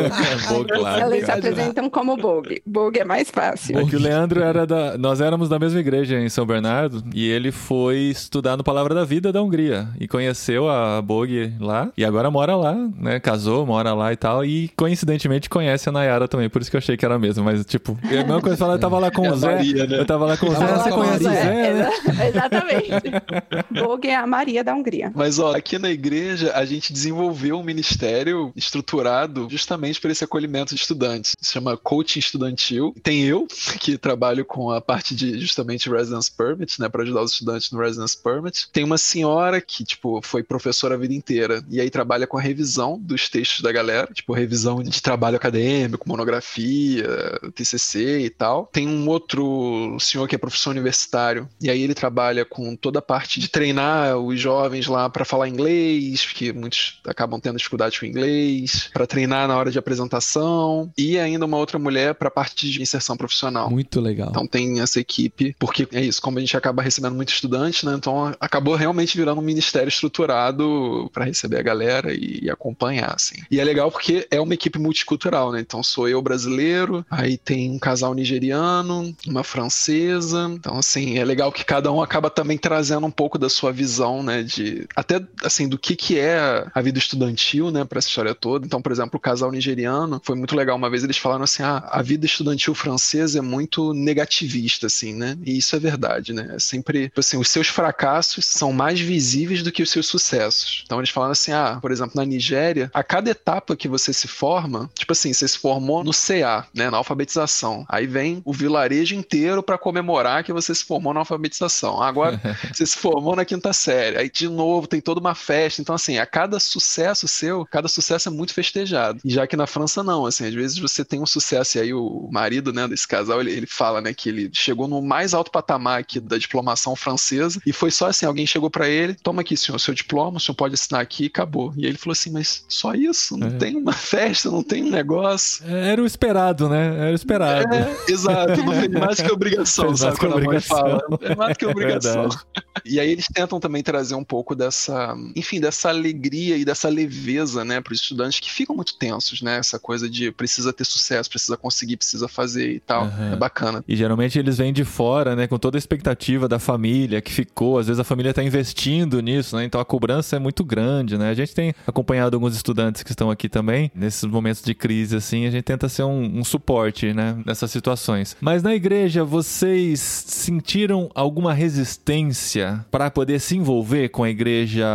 [0.00, 1.00] É, Boglarka.
[1.00, 2.62] Elas se apresentam como Bog.
[2.66, 3.78] Bog é mais fácil.
[3.78, 4.96] É que o Leandro era da.
[4.96, 9.04] Nós éramos da mesma igreja em São Bernardo e ele foi estudar no Palavra da
[9.04, 13.20] Vida da Hungria e conheceu a Bog lá e agora mora lá, né?
[13.20, 14.44] Casou, mora lá e tal.
[14.44, 17.42] E coincidentemente conhece a Nayara também, por isso que eu achei que era a mesma.
[17.44, 19.54] Mas, tipo, é a mesma coisa falar, eu tava lá com É o Zé.
[19.54, 19.98] Maria, né?
[20.00, 20.66] Eu tava lá com o Zé.
[20.66, 21.42] Você conhece o Maria.
[21.42, 21.70] Zé, né?
[21.70, 23.82] Exa- Exatamente.
[23.82, 25.12] Bog é a Maria da Hungria.
[25.14, 30.74] Mas ó, aqui na igreja a gente desenvolveu um ministério estruturado justamente para esse acolhimento
[30.74, 31.36] de estudantes.
[31.40, 32.94] Se chama coaching estudantil.
[33.02, 33.46] Tem eu,
[33.78, 37.80] que trabalho com a parte de justamente Residence Permit, né, para ajudar os estudantes no
[37.80, 38.68] Residence Permit.
[38.72, 42.40] Tem uma senhora que, tipo, foi professora a vida inteira e aí trabalha com a
[42.40, 47.06] revisão dos textos da galera, tipo, revisão de trabalho acadêmico, monografia,
[47.54, 48.68] TCC e tal.
[48.72, 53.02] Tem um outro senhor que é professor universitário e aí ele trabalha com toda a
[53.02, 58.06] parte de treinar os jovens lá para falar inglês, porque muitos acabam tendo dificuldade com
[58.06, 62.70] inglês, para treinar na hora de apresentação e ainda uma outra mulher para a parte
[62.70, 63.70] de inserção profissional.
[63.70, 64.28] Muito legal.
[64.30, 67.94] Então tem essa equipe, porque é isso, como a gente acaba recebendo muito estudante, né?
[67.94, 73.36] Então acabou realmente virando um ministério estruturado para receber a galera e, e acompanhar, assim.
[73.50, 75.60] E é legal porque é uma equipe multicultural, né?
[75.60, 80.50] Então sou eu brasileiro, aí tem um casal nigeriano, uma francesa.
[80.52, 84.22] Então, assim, é legal que cada um acaba também trazendo um pouco da sua visão,
[84.22, 84.42] né?
[84.42, 88.66] De até assim, do que, que é a vida estudantil, né, para essa história toda.
[88.66, 90.76] Então, por exemplo, o casal nigeriano foi muito legal.
[90.76, 95.36] Uma vez eles falaram assim: ah, a vida estudantil francesa é muito negativista, assim, né?
[95.44, 96.48] E isso é verdade, né?
[96.70, 100.82] Sempre, tipo assim, os seus fracassos são mais visíveis do que os seus sucessos.
[100.84, 104.28] Então, eles falaram assim: ah, por exemplo, na Nigéria, a cada etapa que você se
[104.28, 107.84] forma, tipo assim, você se formou no CA, né, na alfabetização.
[107.88, 112.00] Aí vem o vilarejo inteiro para comemorar que você se formou na alfabetização.
[112.00, 112.40] Agora,
[112.72, 114.16] você se formou na quinta série.
[114.16, 115.82] Aí, de novo, tem toda uma festa.
[115.82, 119.20] Então, assim, a cada sucesso seu, cada sucesso é muito festejado.
[119.24, 120.24] E já que na França, não.
[120.24, 123.50] Assim, às vezes você tem um sucesso e aí o marido, né, desse casal, ele,
[123.50, 127.60] ele fala, né, que ele chegou no mais alto patamar aqui da diplomação francesa.
[127.66, 130.54] E foi só assim: alguém chegou para ele, toma aqui, senhor, seu diploma, o senhor
[130.54, 131.72] pode assinar aqui e acabou.
[131.76, 133.36] E ele falou assim: mas só isso?
[133.36, 133.50] Não É.
[133.50, 135.64] tem uma festa, não tem um negócio.
[135.66, 136.96] Era o esperado, né?
[137.00, 137.74] Era o esperado.
[137.74, 140.10] É, exato, não fez mais que obrigação, sabe?
[140.10, 141.02] mais que Quando a mãe fala.
[141.22, 142.28] É mais que obrigação.
[142.28, 142.44] Verdade.
[142.84, 147.64] E aí eles tentam também trazer um pouco dessa, enfim, dessa alegria e dessa leveza,
[147.64, 149.58] né, para os estudantes que ficam muito tensos, né?
[149.58, 153.04] Essa coisa de precisa ter sucesso, precisa conseguir, precisa fazer e tal.
[153.04, 153.32] Aham.
[153.32, 153.84] É bacana.
[153.86, 155.46] E geralmente eles vêm de fora, né?
[155.46, 157.78] Com toda a expectativa da família que ficou.
[157.78, 159.64] Às vezes a família está investindo nisso, né?
[159.64, 161.30] Então a cobrança é muito grande, né?
[161.30, 163.90] A gente tem acompanhado alguns estudantes que estão aqui também.
[163.94, 167.36] Nesses momentos de crise, assim, a gente tenta ser um, um suporte, né?
[167.44, 168.36] Nessas situações.
[168.40, 174.86] Mas na igreja, vocês sentiram alguma resistência para poder se envolver com a igreja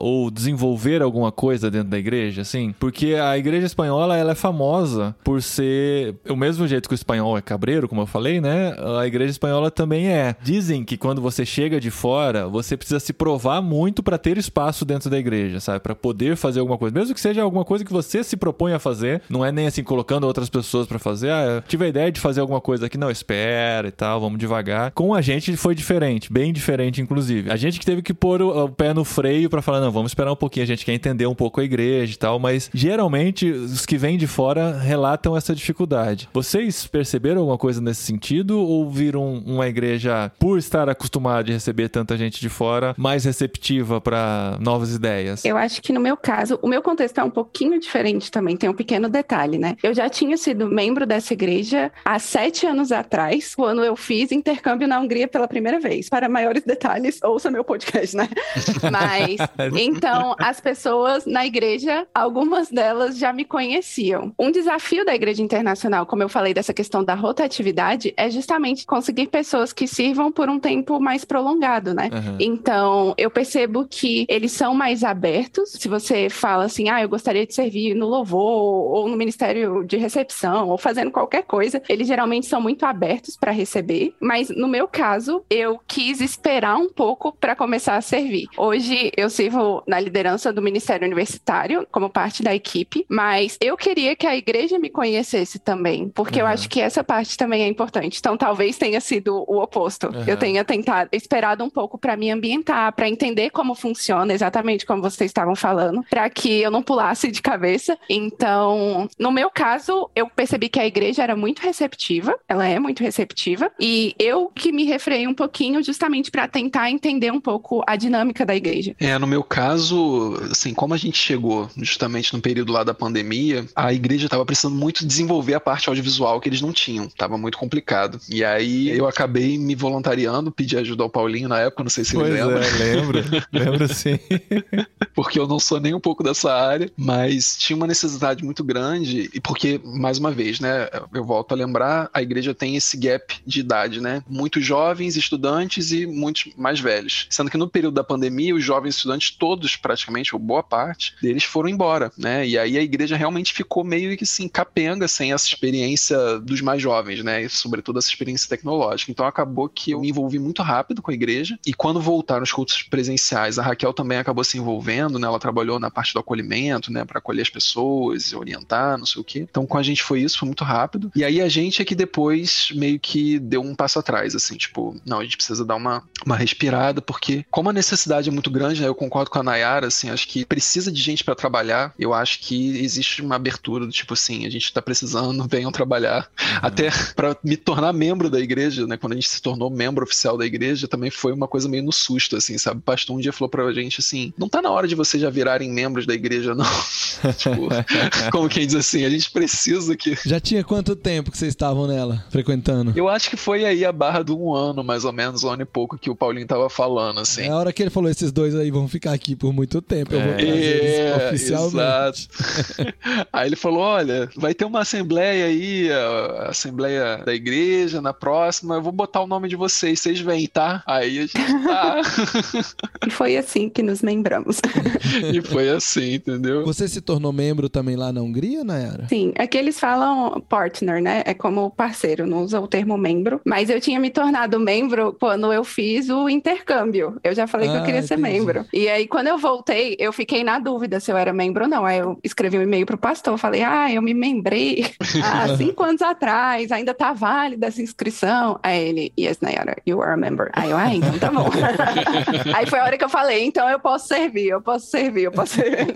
[0.00, 2.74] ou desenvolver alguma coisa dentro da igreja, assim?
[2.78, 7.36] Porque a igreja espanhola, ela é famosa por ser o mesmo jeito que o espanhol
[7.36, 8.74] é cabreiro, como eu falei, né?
[8.98, 10.36] A igreja espanhola também é.
[10.42, 14.84] Dizem que quando você chega de fora, você precisa se provar muito para ter espaço
[14.84, 15.80] dentro da igreja, sabe?
[15.80, 18.78] Para poder fazer alguma coisa, mesmo que seja alguma coisa que você se propõe a
[18.78, 21.30] fazer, não é nem assim colocando outras pessoas para fazer.
[21.30, 24.38] Ah, eu tive a ideia de fazer alguma coisa aqui, não, espera e tal, vamos
[24.38, 24.90] devagar.
[24.92, 27.50] Com a gente foi diferente, bem diferente inclusive.
[27.50, 30.10] A gente que teve que pôr o, o pé no freio para falar, não, vamos
[30.10, 33.50] esperar um pouquinho, a gente quer entender um pouco a igreja e tal, mas geralmente
[33.50, 36.28] os que vêm de fora relatam essa dificuldade.
[36.32, 41.88] Vocês perceberam alguma coisa nesse sentido ou viram uma igreja, por estar acostumada a receber
[41.88, 45.44] tanta gente de fora, mais receptiva para novas ideias?
[45.44, 48.68] Eu acho que no meu caso, o meu contexto é um pouquinho diferente também, tem
[48.68, 49.76] um pequeno detalhe, né?
[49.82, 54.86] Eu já tinha sido membro dessa igreja há sete anos atrás, quando eu fiz intercâmbio
[54.86, 56.08] na Hungria pela primeira vez.
[56.08, 58.28] Para maiores detalhes, ouça meu podcast, né?
[58.90, 59.36] Mas,
[59.78, 64.32] então, as pessoas na igreja, algumas delas já me conheciam.
[64.38, 69.28] Um desafio da igreja internacional, como eu falei dessa questão da rotatividade, é justamente conseguir
[69.28, 72.10] pessoas que sirvam por um tempo mais prolongado, né?
[72.12, 72.36] Aham.
[72.40, 75.72] Então, eu percebo que eles são mais abertos.
[75.72, 79.96] Se você fala assim, ah, eu gostaria de servir no louvor ou no ministério de
[79.96, 84.14] recepção ou fazendo qualquer coisa, eles geralmente são muito abertos para receber.
[84.20, 88.46] Mas no meu caso, eu quis esperar um pouco para começar a servir.
[88.56, 94.14] Hoje eu sirvo na liderança do ministério universitário como parte da equipe, mas eu queria
[94.16, 96.54] que a igreja me conhecesse também, porque eu Aham.
[96.54, 98.18] acho que essa parte também é importante.
[98.18, 100.08] Então, talvez tenha sido o oposto.
[100.08, 100.24] Aham.
[100.26, 105.02] Eu tenha tentado, esperado um pouco para me ambientar, para entender como funciona, exatamente como
[105.02, 107.98] vocês estavam falando, para que eu não pulasse de cabeça.
[108.08, 113.02] Então, no meu caso, eu percebi que a igreja era muito receptiva, ela é muito
[113.02, 117.94] receptiva, e eu que me refrei um pouquinho justamente para tentar entender um pouco a
[117.94, 118.96] dinâmica da igreja.
[118.98, 123.66] É, no meu caso, assim, como a gente chegou justamente no período lá da pandemia,
[123.76, 127.08] a igreja estava precisando muito desenvolver a parte audiovisual que eles não tinham.
[127.08, 128.18] Tava muito complicado.
[128.30, 132.14] E aí eu acabei me voluntariando, pedi ajuda ao Paulinho na época, não sei se
[132.14, 132.64] Pois ele lembra.
[132.64, 133.24] é, lembro.
[133.52, 134.18] lembro sim.
[135.14, 139.30] porque eu não sou nem um pouco dessa área, mas tinha uma necessidade muito grande,
[139.32, 143.34] e porque, mais uma vez, né, eu volto a lembrar, a igreja tem esse gap
[143.46, 144.22] de idade, né?
[144.28, 147.26] Muitos jovens estudantes e muitos mais velhos.
[147.30, 151.44] Sendo que no período da pandemia, os jovens estudantes, todos praticamente, ou boa parte deles
[151.44, 152.46] foram embora, né?
[152.46, 156.80] E aí a igreja realmente ficou meio que assim, capenga sem essa experiência dos mais
[156.80, 157.42] jovens, né?
[157.42, 159.10] E sobretudo essa experiência tecnológica.
[159.10, 162.50] Então acabou que eu me envolvi muito rápido com a igreja, e quando voltaram os
[162.50, 165.28] cultos presenciais, a Raquel também acabou se envolvendo, né?
[165.28, 167.04] Ela trabalhou na parte do acolhimento, né?
[167.04, 169.46] Para acolher as pessoas, orientar, não sei o quê.
[169.48, 171.12] Então com a gente foi isso, foi muito rápido.
[171.14, 174.96] E aí a gente é que depois meio que deu um passo atrás, assim, tipo,
[175.06, 178.80] não, a gente precisa dar uma, uma respirada, porque como a necessidade é muito grande,
[178.80, 178.88] né?
[178.88, 181.94] Eu concordo com a Nayara, assim, acho que precisa de gente para trabalhar.
[181.98, 186.28] Eu acho que existe uma abertura do tipo assim, a gente tá precisando, venham trabalhar.
[186.60, 188.96] Até para me tornar membro da igreja, né?
[188.96, 191.92] Quando a gente se tornou membro oficial da igreja, também foi uma coisa meio no
[191.92, 192.78] susto, assim, sabe?
[192.78, 195.30] O pastor um dia falou pra gente assim: não tá na hora de vocês já
[195.30, 196.64] virarem membros da igreja, não.
[197.36, 197.68] tipo,
[198.32, 200.16] como quem diz assim, a gente precisa que.
[200.24, 202.92] Já tinha quanto tempo que vocês estavam nela, frequentando?
[202.96, 205.62] Eu acho que foi aí a barra do um ano, mais ou menos, um ano
[205.62, 207.42] e pouco que o Paulinho tava falando, assim.
[207.42, 210.14] É a hora que ele falou, esses dois aí vão ficar aqui por muito tempo,
[210.14, 211.76] eu vou É, trazer eles É, oficialmente.
[211.76, 212.94] exato.
[213.32, 218.76] aí ele falou: olha, vai ter uma assembleia aí, a assembleia da igreja na próxima,
[218.76, 220.82] eu vou botar o nome de vocês, vocês vêm, tá?
[220.86, 222.00] Aí a gente tá.
[223.06, 224.60] E foi assim que nos membramos.
[225.32, 226.64] e foi assim, entendeu?
[226.64, 229.06] Você se tornou membro também lá na Hungria, Nayara?
[229.08, 231.22] Sim, aqui eles falam partner, né?
[231.24, 233.40] É como parceiro, não usa o termo membro.
[233.44, 237.18] Mas eu tinha me tornado membro quando eu fiz o intercâmbio.
[237.22, 238.38] Eu já falei que Ah, eu queria ser entendi.
[238.38, 238.64] membro.
[238.72, 241.84] E aí, quando eu voltei, eu fiquei na dúvida se eu era membro ou não.
[241.84, 244.86] Aí eu escrevi um e-mail pro pastor, falei, ah, eu me membrei
[245.24, 248.58] há cinco anos atrás, ainda tá válida essa inscrição.
[248.62, 250.50] Aí ele, yes, Nayara, you are a member.
[250.52, 251.48] Aí eu, ah, então tá bom.
[252.54, 255.32] Aí foi a hora que eu falei, então eu posso servir, eu posso servir, eu
[255.32, 255.94] posso servir.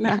[0.00, 0.20] Não, não.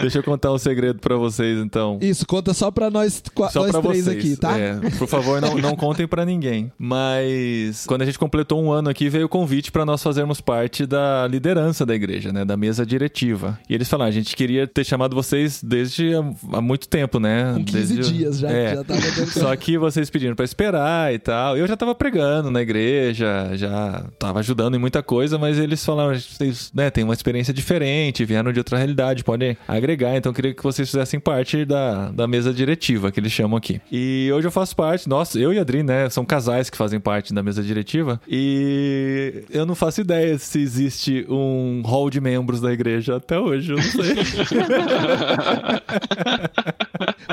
[0.00, 1.98] Deixa eu contar um segredo pra vocês, então.
[2.00, 4.16] Isso, conta só pra nós, Só nós pra três vocês.
[4.18, 4.58] aqui, tá?
[4.58, 6.70] É, por favor, não, não contem pra ninguém.
[6.78, 10.86] Mas quando a gente completou um ano aqui, veio o convite pra nós fazermos parte
[10.86, 12.44] da liderança da igreja, né?
[12.44, 13.58] Da mesa diretiva.
[13.68, 16.12] E eles falaram, a gente queria ter chamado vocês desde
[16.52, 17.54] há, muito tempo, né?
[17.54, 18.74] Com 15 Desde- dias já, É.
[18.76, 21.56] já tava dando Só que vocês pediram pra esperar e tal.
[21.56, 26.18] Eu já tava pregando na igreja, já tava ajudando em muita coisa, mas eles falaram,
[26.18, 30.16] vocês né, têm uma experiência diferente, vieram de outra realidade, podem agregar.
[30.16, 33.80] Então eu queria que vocês fizessem parte da, da mesa diretiva, que eles chamam aqui.
[33.90, 37.00] E hoje eu faço parte, nossa, eu e a Adri, né, são casais que fazem
[37.00, 38.20] parte da mesa diretiva.
[38.28, 43.72] E eu não faço ideia se existe um hall de membros da igreja até hoje,
[43.72, 44.16] eu não sei.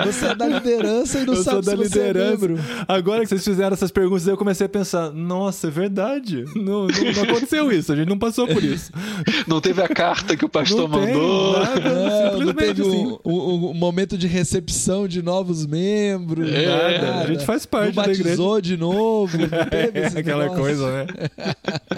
[0.06, 2.48] Você é da liderança e não eu sabe sou da é liderança.
[2.48, 2.64] membro.
[2.88, 6.46] Agora que vocês fizeram essas perguntas, eu comecei a pensar: nossa, é verdade.
[6.56, 8.92] Não, não- não aconteceu isso, a gente não passou por isso.
[9.48, 11.60] Não teve a carta que o pastor não mandou.
[11.60, 13.06] nada, Não, não simplesmente teve assim.
[13.06, 16.50] um, um- um momento de recepção de novos membros.
[16.52, 17.22] Nada, nada.
[17.24, 18.24] a gente faz parte não da igreja.
[18.24, 20.64] batizou de novo, não teve esse Aquela negócio.
[20.64, 21.08] coisa, né?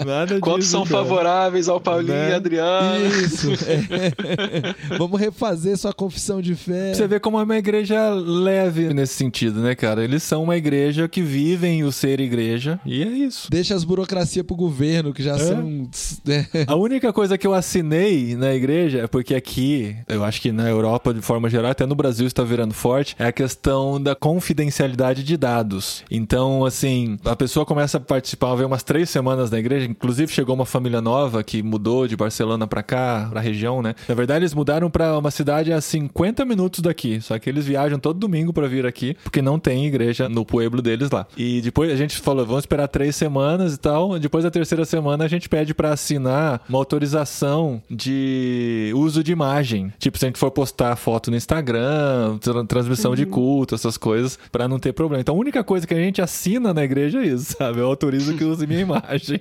[0.04, 0.96] Nada Quantos disso, são cara.
[1.04, 2.30] favoráveis ao Paulinho Né?
[2.30, 3.06] e Adriano?
[3.06, 3.48] Isso.
[3.66, 4.96] é.
[4.98, 6.92] Vamos refazer sua confissão de fé.
[6.94, 10.04] Você vê como é uma igreja leve nesse sentido, né, cara?
[10.04, 13.48] Eles são uma igreja que vivem o ser igreja e é isso.
[13.50, 15.38] Deixa as burocracias pro governo, que já É.
[15.38, 15.88] são.
[16.28, 20.50] é, A única coisa que eu assinei na igreja é porque aqui, eu acho que
[20.52, 24.14] na Europa, de forma geral, até no Brasil está virando forte, é a questão da
[24.14, 26.02] confidencialidade de dados.
[26.10, 30.54] Então, assim, a pessoa começa a participar, vem umas três semanas na igreja, inclusive chegou
[30.54, 33.94] uma família nova que mudou de Barcelona pra cá, pra região, né?
[34.08, 37.98] Na verdade, eles mudaram pra uma cidade a 50 minutos daqui, só que eles viajam
[37.98, 41.26] todo domingo pra vir aqui, porque não tem igreja no pueblo deles lá.
[41.36, 44.18] E depois a gente falou, vamos esperar três semanas e tal.
[44.18, 49.92] Depois da terceira semana a gente pede pra assinar uma autorização de uso de imagem.
[49.98, 54.38] Tipo, se a gente for postar foto no Instagram, tra- transmissão de culto, essas coisas,
[54.52, 55.20] pra não ter problema.
[55.20, 57.80] Então a única coisa que a gente assina na igreja é isso, sabe?
[57.80, 59.40] Eu autorizo que use minha imagem.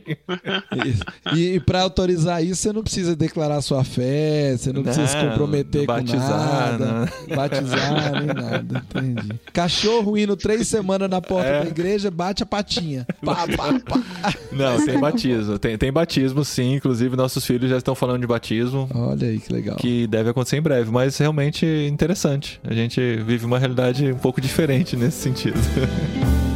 [0.86, 1.04] Isso.
[1.36, 5.16] E, e pra autorizar isso, você não precisa declarar sua fé, você não, precisa se
[5.18, 7.14] Não, comprometer batizar, com nada.
[7.36, 8.86] Batizar, nem nada.
[8.90, 9.40] Entendi.
[9.52, 11.64] Cachorro indo três semanas na porta É.
[11.64, 13.06] da igreja, bate a patinha.
[13.36, 14.34] Pá, pá, pá.
[14.52, 15.60] Não, tem batismo.
[15.60, 16.76] Tem, tem batismo, sim.
[16.76, 18.90] Inclusive, nossos filhos já estão falando de batismo.
[18.94, 19.76] Olha aí que legal.
[19.78, 22.60] que deve acontecer em breve, mas realmente interessante.
[22.64, 25.58] A gente vive uma realidade um pouco diferente nesse sentido.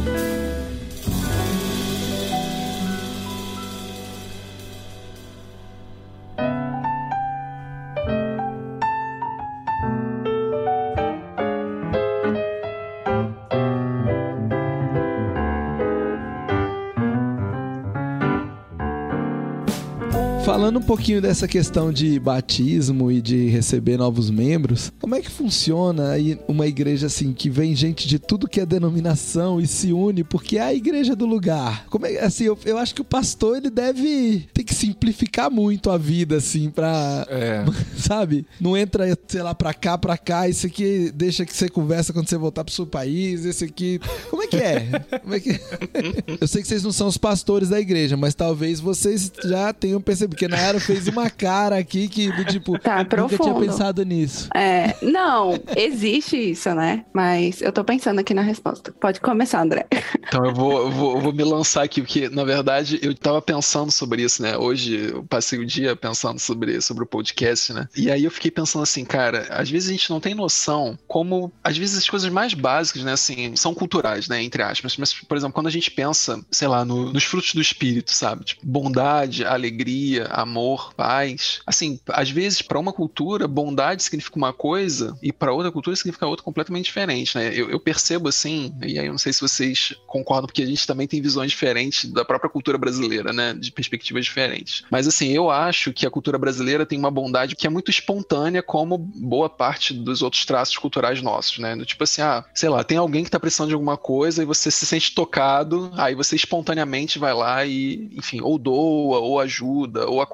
[20.62, 25.28] Falando um pouquinho dessa questão de batismo e de receber novos membros, como é que
[25.28, 29.92] funciona aí uma igreja assim que vem gente de tudo que é denominação e se
[29.92, 31.86] une porque é a igreja do lugar?
[31.90, 35.90] Como é assim, eu, eu acho que o pastor ele deve ter que simplificar muito
[35.90, 37.64] a vida assim pra É.
[37.98, 38.46] sabe?
[38.60, 42.28] Não entra, sei lá, pra cá, pra cá, isso aqui deixa que você conversa quando
[42.28, 44.00] você voltar pro seu país, esse aqui.
[44.30, 44.90] Como é que é?
[45.22, 45.60] Como é que...
[46.40, 50.00] Eu sei que vocês não são os pastores da igreja, mas talvez vocês já tenham
[50.00, 54.48] percebido, porque Nayara fez uma cara aqui que, do tipo, Tá nunca tinha pensado nisso.
[54.54, 57.04] É, não, existe isso, né?
[57.12, 58.92] Mas eu tô pensando aqui na resposta.
[58.92, 59.86] Pode começar, André.
[60.26, 63.40] Então eu vou, eu vou, eu vou me lançar aqui, porque na verdade eu tava
[63.42, 64.56] pensando sobre isso, né?
[64.56, 67.88] Hoje eu passei o dia pensando sobre, sobre o podcast, né?
[67.96, 71.52] E aí eu fiquei pensando assim, cara, às vezes a gente não tem noção como,
[71.62, 74.96] às vezes as coisas mais básicas, né, assim, são culturais, né, entre aspas.
[74.96, 78.44] Mas, por exemplo, quando a gente pensa, sei lá, no- nos frutos do espírito, sabe?
[78.44, 81.60] Tipo, bondade, alegria, amor, paz.
[81.66, 86.26] Assim, às vezes para uma cultura, bondade significa uma coisa e para outra cultura significa
[86.26, 87.52] outra completamente diferente, né?
[87.54, 90.86] Eu, eu percebo assim, e aí eu não sei se vocês concordam, porque a gente
[90.86, 93.54] também tem visões diferentes da própria cultura brasileira, né?
[93.54, 94.84] De perspectivas diferentes.
[94.90, 98.62] Mas assim, eu acho que a cultura brasileira tem uma bondade que é muito espontânea,
[98.62, 101.76] como boa parte dos outros traços culturais nossos, né?
[101.84, 104.70] Tipo assim, ah, sei lá, tem alguém que tá precisando de alguma coisa e você
[104.70, 110.20] se sente tocado, aí você espontaneamente vai lá e, enfim, ou doa, ou ajuda, ou
[110.20, 110.31] acompanha,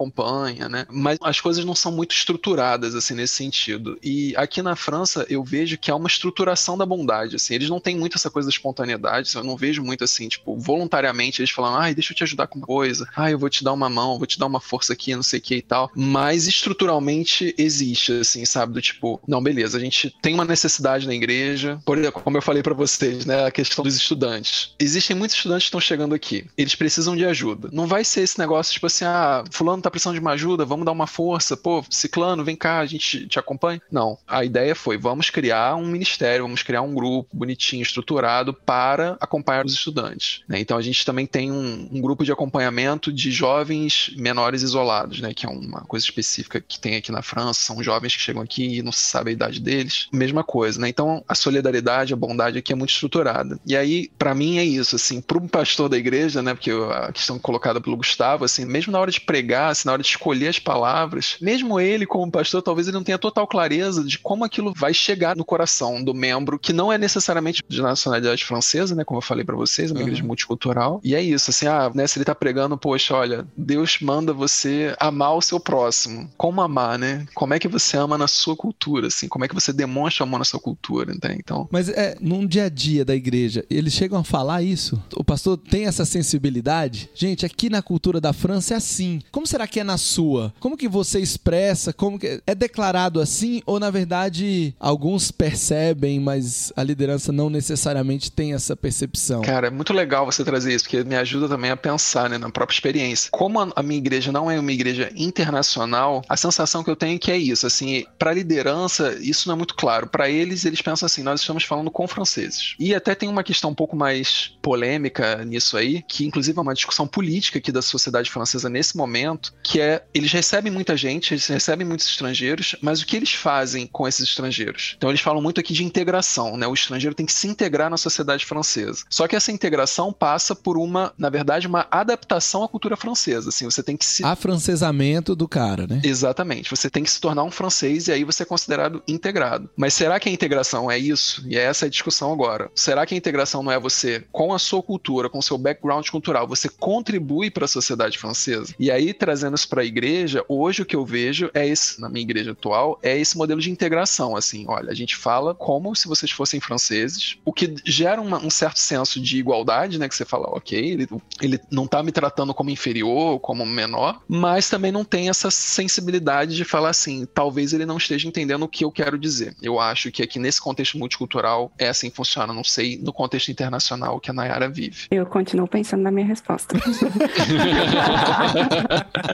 [0.69, 0.87] né?
[0.91, 3.99] Mas as coisas não são muito estruturadas, assim, nesse sentido.
[4.03, 7.55] E aqui na França, eu vejo que há uma estruturação da bondade, assim.
[7.55, 11.41] Eles não têm muito essa coisa da espontaneidade, eu não vejo muito, assim, tipo, voluntariamente
[11.41, 13.73] eles falando, ai, deixa eu te ajudar com uma coisa, ai, eu vou te dar
[13.73, 15.91] uma mão, vou te dar uma força aqui, não sei o que e tal.
[15.95, 18.73] Mas estruturalmente existe, assim, sabe?
[18.73, 22.43] Do tipo, não, beleza, a gente tem uma necessidade na igreja, por exemplo, como eu
[22.43, 24.75] falei para vocês, né, a questão dos estudantes.
[24.79, 27.69] Existem muitos estudantes que estão chegando aqui, eles precisam de ajuda.
[27.73, 30.85] Não vai ser esse negócio, tipo assim, ah, fulano tá precisando de uma ajuda, vamos
[30.85, 33.81] dar uma força, pô, ciclano, vem cá, a gente te acompanha.
[33.91, 39.17] Não, a ideia foi, vamos criar um ministério, vamos criar um grupo bonitinho, estruturado para
[39.21, 40.43] acompanhar os estudantes.
[40.49, 40.61] Né?
[40.61, 45.33] Então a gente também tem um, um, grupo de acompanhamento de jovens menores isolados, né?
[45.35, 48.79] que é uma coisa específica que tem aqui na França, são jovens que chegam aqui
[48.79, 50.09] e não se sabe a idade deles.
[50.13, 50.89] Mesma coisa, né?
[50.89, 53.59] Então a solidariedade, a bondade aqui é muito estruturada.
[53.67, 56.55] E aí, para mim é isso, assim, para um pastor da igreja, né?
[56.55, 60.03] Porque a questão colocada pelo Gustavo, assim, mesmo na hora de pregar, assim, na hora
[60.03, 64.19] de escolher as palavras, mesmo ele como pastor, talvez ele não tenha total clareza de
[64.19, 68.95] como aquilo vai chegar no coração do membro que não é necessariamente de nacionalidade francesa,
[68.95, 69.05] né?
[69.05, 70.07] Como eu falei para vocês, é uma uhum.
[70.07, 71.01] igreja multicultural.
[71.05, 72.07] E é isso, assim, ah, né?
[72.07, 76.29] Se ele tá pregando, poxa, olha, Deus manda você amar o seu próximo.
[76.37, 77.27] Como amar, né?
[77.35, 79.29] Como é que você ama na sua cultura, assim?
[79.29, 81.37] Como é que você demonstra amor na sua cultura, né?
[81.39, 81.69] Então.
[81.71, 85.01] Mas é, num dia a dia da igreja, eles chegam a falar isso?
[85.15, 87.11] O pastor tem essa sensibilidade?
[87.15, 89.21] Gente, aqui na cultura da França é assim.
[89.31, 90.53] Como será que é na sua?
[90.59, 91.93] Como que você expressa?
[91.93, 98.31] Como que é declarado assim ou na verdade alguns percebem, mas a liderança não necessariamente
[98.31, 99.43] tem essa percepção?
[99.43, 102.51] Cara, é muito legal você trazer isso, porque me ajuda também a pensar, né, na
[102.51, 103.31] própria experiência.
[103.31, 107.19] Como a minha igreja não é uma igreja internacional, a sensação que eu tenho é
[107.19, 110.07] que é isso, assim, para liderança, isso não é muito claro.
[110.07, 112.75] Para eles, eles pensam assim, nós estamos falando com franceses.
[112.79, 116.75] E até tem uma questão um pouco mais polêmica nisso aí, que inclusive é uma
[116.75, 121.47] discussão política aqui da sociedade francesa nesse momento, que é eles recebem muita gente, eles
[121.47, 124.95] recebem muitos estrangeiros, mas o que eles fazem com esses estrangeiros?
[124.97, 126.67] Então eles falam muito aqui de integração, né?
[126.67, 129.05] O estrangeiro tem que se integrar na sociedade francesa.
[129.11, 133.65] Só que essa integração passa por uma, na verdade, uma adaptação à cultura francesa, assim,
[133.65, 136.01] você tem que se afrancesamento do cara, né?
[136.05, 136.71] Exatamente.
[136.71, 139.69] Você tem que se tornar um francês e aí você é considerado integrado.
[139.77, 141.45] Mas será que a integração é isso?
[141.47, 142.71] E é essa a discussão agora.
[142.75, 146.07] Será que a integração não é você com a sua cultura, com o seu background
[146.09, 148.75] cultural, você contribui para a sociedade francesa?
[148.79, 152.09] E aí trazendo isso para a igreja, hoje o que eu vejo é esse, na
[152.09, 156.09] minha igreja atual, é esse modelo de integração, assim, olha, a gente fala como se
[156.09, 160.25] vocês fossem franceses, o que gera uma, um certo senso de igualdade, né, que você
[160.25, 161.09] fala, ok, ele,
[161.41, 166.57] ele não tá me tratando como inferior, como menor, mas também não tem essa sensibilidade
[166.57, 169.55] de falar assim, talvez ele não esteja entendendo o que eu quero dizer.
[169.63, 173.51] Eu acho que aqui nesse contexto multicultural é assim que funciona, não sei no contexto
[173.51, 175.07] internacional que a Nayara vive.
[175.11, 176.77] Eu continuo pensando na minha resposta.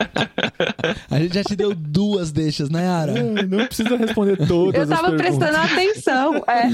[1.10, 3.12] a gente já te deu duas deixas, Nayara.
[3.48, 4.88] não precisa responder todas.
[4.88, 6.36] Eu tava prestando atenção.
[6.46, 6.64] É.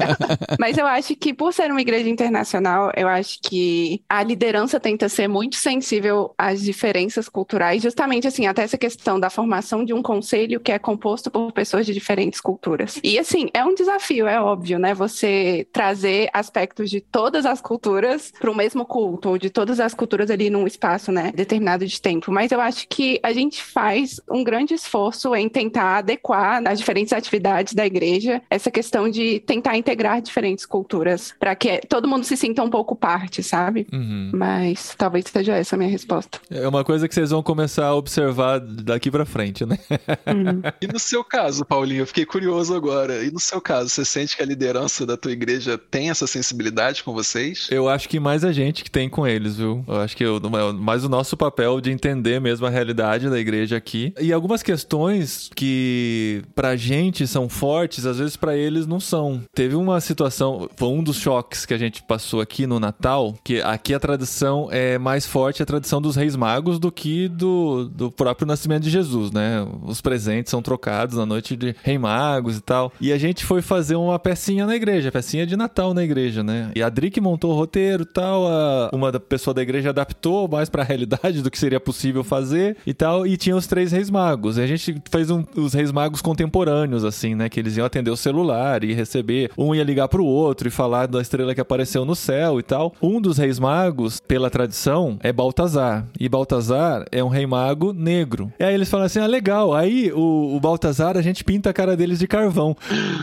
[0.58, 5.08] Mas eu acho que por ser uma igreja internacional, eu acho que a liderança tenta
[5.08, 10.02] ser muito sensível às diferenças culturais, justamente assim, até essa questão da formação de um
[10.02, 13.00] conselho que é composto por pessoas de diferentes culturas.
[13.02, 14.94] E assim, é um desafio, é óbvio, né?
[14.94, 19.94] Você trazer aspectos de todas as culturas para o mesmo culto, ou de todas as
[19.94, 22.30] culturas ali num espaço, né, determinado de tempo.
[22.30, 27.12] Mas eu acho que a gente faz um grande esforço em tentar adequar nas diferentes
[27.12, 32.36] atividades da igreja essa questão de tentar integrar diferentes culturas para que todo mundo se
[32.36, 33.86] sinta um pouco parte, sabe?
[33.92, 34.30] Uhum.
[34.34, 36.40] Mas talvez seja essa a minha resposta.
[36.50, 39.78] É uma coisa que vocês vão começar a observar daqui para frente, né?
[40.26, 40.62] Uhum.
[40.80, 43.24] e no seu caso, Paulinho, eu fiquei curioso agora.
[43.24, 47.04] E no seu caso, você sente que a liderança da tua igreja tem essa sensibilidade
[47.04, 47.68] com vocês?
[47.70, 49.84] Eu acho que mais a gente que tem com eles, viu?
[49.86, 50.40] Eu acho que eu,
[50.74, 54.14] mais o nosso papel de entender mesmo a realidade da igreja aqui.
[54.20, 59.42] E algumas questões que pra gente são fortes, às vezes para eles não são.
[59.54, 63.60] Teve uma situação, foi um dos choques que a gente passou aqui no Natal, que
[63.60, 68.10] aqui a tradição é mais forte a tradição dos reis magos do que do, do
[68.10, 69.66] próprio nascimento de Jesus, né?
[69.82, 72.92] Os presentes são trocados na noite de rei magos e tal.
[73.00, 76.70] E a gente foi fazer uma pecinha na igreja, pecinha de Natal na igreja, né?
[76.74, 80.68] E a Drick montou o roteiro e tal, a, uma pessoa da igreja adaptou mais
[80.68, 84.58] para realidade do que seria possível fazer e tal, e tinha os três reis magos.
[84.58, 87.48] E a gente fez um, os reis magos contemporâneos, assim, né?
[87.48, 91.06] Que eles iam atender o celular e receber, um ia ligar pro outro e falar
[91.06, 92.94] da estrela que apareceu no céu e tal.
[93.00, 96.06] Um dos reis magos, pela tradição, é Baltazar.
[96.18, 98.52] E Baltazar é um rei mago negro.
[98.58, 99.74] E aí eles falam assim: ah, legal.
[99.74, 102.76] Aí o, o Baltazar, a gente pinta a cara deles de carvão.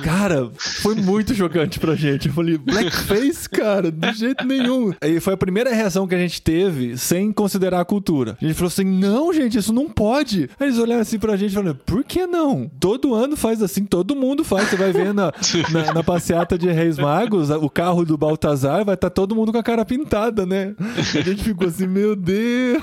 [0.04, 2.28] Cara, foi muito chocante pra gente.
[2.28, 4.94] Eu falei, blackface, cara, de jeito nenhum.
[5.02, 8.38] E foi a primeira reação que a gente teve sem considerar a cultura.
[8.42, 10.50] A gente falou assim: não, gente, isso não pode.
[10.60, 12.70] Aí eles olharam assim pra gente e falaram, por que não?
[12.80, 14.70] Todo ano faz assim, todo mundo faz.
[14.70, 15.32] Você vai ver na,
[15.72, 19.58] na, na passeata de Reis Magos, o carro do Baltazar vai estar todo mundo com
[19.58, 20.76] a cara pintada, né?
[20.80, 22.82] A gente ficou assim, meu Deus,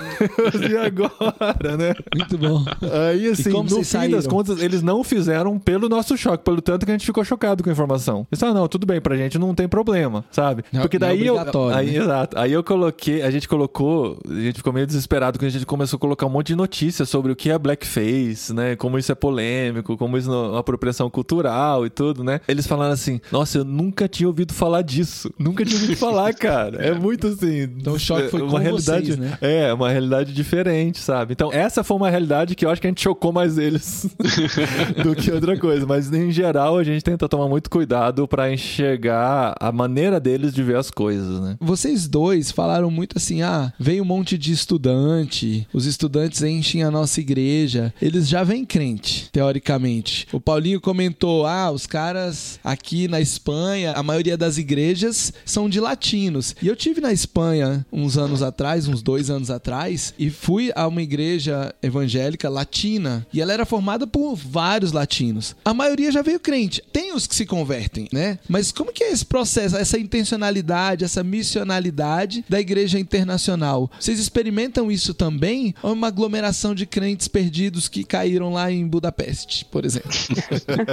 [0.70, 1.94] e agora, né?
[2.16, 2.64] Muito bom.
[3.10, 4.16] Aí, assim, como no fim saíram?
[4.16, 7.62] das contas, eles não fizeram pelo nosso choque, pelo tanto que a gente ficou chocado
[7.62, 8.26] com a informação.
[8.30, 10.64] Eles falaram, não, tudo bem, pra gente não tem problema, sabe?
[10.72, 11.34] Não- Porque não é daí eu.
[11.34, 11.96] obrigatório, Aí, né?
[11.98, 12.38] exato.
[12.38, 15.96] Aí eu coloquei, a gente colocou, a gente ficou meio desesperado quando a gente começou
[15.96, 18.76] a colocar um monte de notícias sobre o que é blackface, né?
[18.76, 22.40] Como isso é polêmico, como isso é uma apropriação cultural e tudo, né?
[22.46, 25.32] Eles falaram assim, nossa, eu nunca tinha ouvido falar disso.
[25.38, 26.78] Nunca tinha ouvido falar, cara.
[26.84, 27.62] É muito assim.
[27.62, 29.38] Então o choque foi uma realidade, vocês, né?
[29.40, 31.32] É, uma realidade diferente, sabe?
[31.32, 34.08] Então, essa foi uma realidade que eu acho que a gente chocou mais eles
[35.02, 35.86] do que outra coisa.
[35.86, 40.62] Mas, em geral, a gente tenta tomar muito cuidado pra enxergar a maneira deles de
[40.62, 41.56] ver as coisas, né?
[41.60, 46.09] Vocês dois falaram muito assim: ah, veio um monte de estudante, os estudantes
[46.42, 47.92] enchem a nossa igreja.
[48.00, 50.26] Eles já vêm crente, teoricamente.
[50.32, 55.80] O Paulinho comentou: ah, os caras aqui na Espanha, a maioria das igrejas são de
[55.80, 56.54] latinos.
[56.62, 60.86] E eu tive na Espanha uns anos atrás, uns dois anos atrás, e fui a
[60.86, 63.26] uma igreja evangélica latina.
[63.32, 65.54] E ela era formada por vários latinos.
[65.64, 66.82] A maioria já veio crente.
[66.92, 68.38] Tem os que se convertem, né?
[68.48, 73.90] Mas como que é esse processo, essa intencionalidade, essa missionalidade da igreja internacional?
[73.98, 75.74] Vocês experimentam isso também?
[75.82, 80.10] Ou uma aglomeração de crentes perdidos que caíram lá em Budapeste, por exemplo?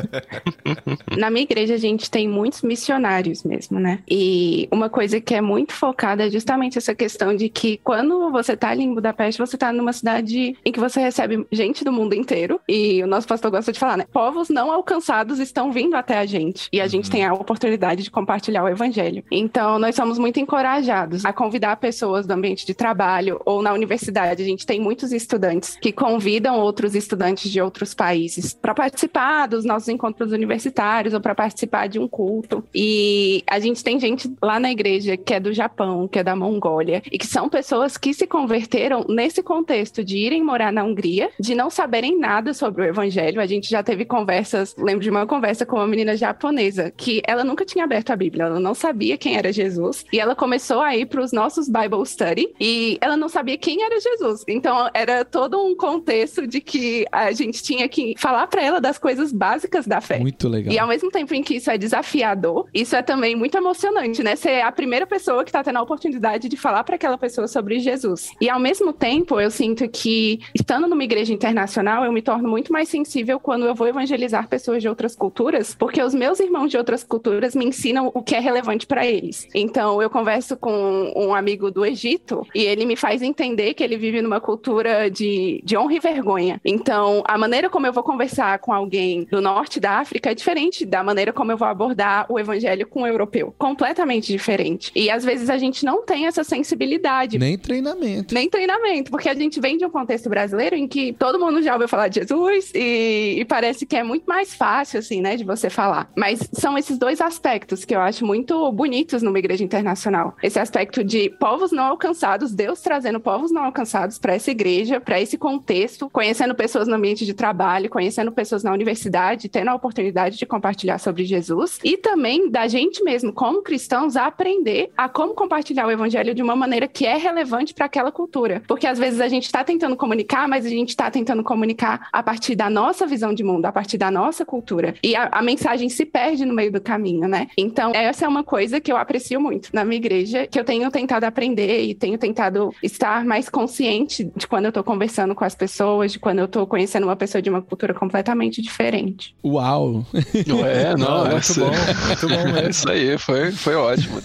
[1.18, 4.00] Na minha igreja, a gente tem muitos missionários mesmo, né?
[4.08, 8.58] E uma coisa que é muito focada é justamente essa questão de que quando você
[8.58, 12.14] tá ali em Budapeste, você tá numa cidade em que você recebe gente do mundo
[12.14, 12.60] inteiro.
[12.68, 14.06] E o nosso pastor gosta de falar, né?
[14.12, 16.68] Povos não alcançados estão vindo até a gente.
[16.74, 19.24] E a gente tem a oportunidade de compartilhar o evangelho.
[19.32, 24.42] Então, nós somos muito encorajados a convidar pessoas do ambiente de trabalho ou na universidade.
[24.42, 29.64] A gente tem muitos estudantes que convidam outros estudantes de outros países para participar dos
[29.64, 32.64] nossos encontros universitários ou para participar de um culto.
[32.74, 36.36] E a gente tem gente lá na igreja que é do Japão, que é da
[36.36, 41.30] Mongólia, e que são pessoas que se converteram nesse contexto de irem morar na Hungria,
[41.40, 43.40] de não saberem nada sobre o evangelho.
[43.40, 47.44] A gente já teve conversas, lembro de uma conversa com uma menina japonesa que ela
[47.44, 50.96] nunca tinha aberto a Bíblia, ela não sabia quem era Jesus, e ela começou a
[50.96, 54.44] ir para os nossos Bible Study e ela não sabia quem era Jesus.
[54.48, 58.98] Então era todo um contexto de que a gente tinha que falar para ela das
[58.98, 60.20] coisas básicas da fé.
[60.20, 60.74] Muito legal.
[60.74, 64.36] E ao mesmo tempo em que isso é desafiador, isso é também muito emocionante, né?
[64.36, 67.80] Ser a primeira pessoa que tá tendo a oportunidade de falar para aquela pessoa sobre
[67.80, 68.32] Jesus.
[68.40, 72.72] E ao mesmo tempo, eu sinto que estando numa igreja internacional, eu me torno muito
[72.72, 76.78] mais sensível quando eu vou evangelizar pessoas de outras culturas, porque os meus irmãos de
[76.78, 79.48] outras culturas me ensinam o que é relevante para eles.
[79.54, 83.98] Então, eu converso com um amigo do Egito e ele me faz entender que ele
[83.98, 84.67] vive numa cultura
[85.12, 86.62] de, de honra e vergonha.
[86.64, 90.86] Então, a maneira como eu vou conversar com alguém do norte da África é diferente
[90.86, 93.54] da maneira como eu vou abordar o evangelho com o europeu.
[93.58, 94.92] Completamente diferente.
[94.96, 97.38] E às vezes a gente não tem essa sensibilidade.
[97.38, 98.34] Nem treinamento.
[98.34, 101.74] Nem treinamento, porque a gente vem de um contexto brasileiro em que todo mundo já
[101.74, 105.44] ouviu falar de Jesus e, e parece que é muito mais fácil, assim, né, de
[105.44, 106.10] você falar.
[106.16, 110.36] Mas são esses dois aspectos que eu acho muito bonitos numa igreja internacional.
[110.42, 114.57] Esse aspecto de povos não alcançados, Deus trazendo povos não alcançados para essa igreja,
[115.04, 119.76] para esse contexto, conhecendo pessoas no ambiente de trabalho, conhecendo pessoas na universidade, tendo a
[119.76, 125.08] oportunidade de compartilhar sobre Jesus e também da gente mesmo, como cristãos, a aprender a
[125.08, 128.62] como compartilhar o evangelho de uma maneira que é relevante para aquela cultura.
[128.68, 132.24] Porque às vezes a gente está tentando comunicar, mas a gente está tentando comunicar a
[132.24, 134.96] partir da nossa visão de mundo, a partir da nossa cultura.
[135.04, 137.48] E a, a mensagem se perde no meio do caminho, né?
[137.58, 140.90] Então, essa é uma coisa que eu aprecio muito na minha igreja, que eu tenho
[140.90, 145.56] tentado aprender e tenho tentado estar mais consciente de quando eu tô conversando com as
[145.56, 149.36] pessoas, de quando eu tô conhecendo uma pessoa de uma cultura completamente diferente.
[149.44, 150.06] Uau!
[150.14, 151.72] É, não, Não, é muito bom,
[152.08, 152.58] muito bom mesmo.
[152.58, 154.22] É isso aí, foi, foi ótimo.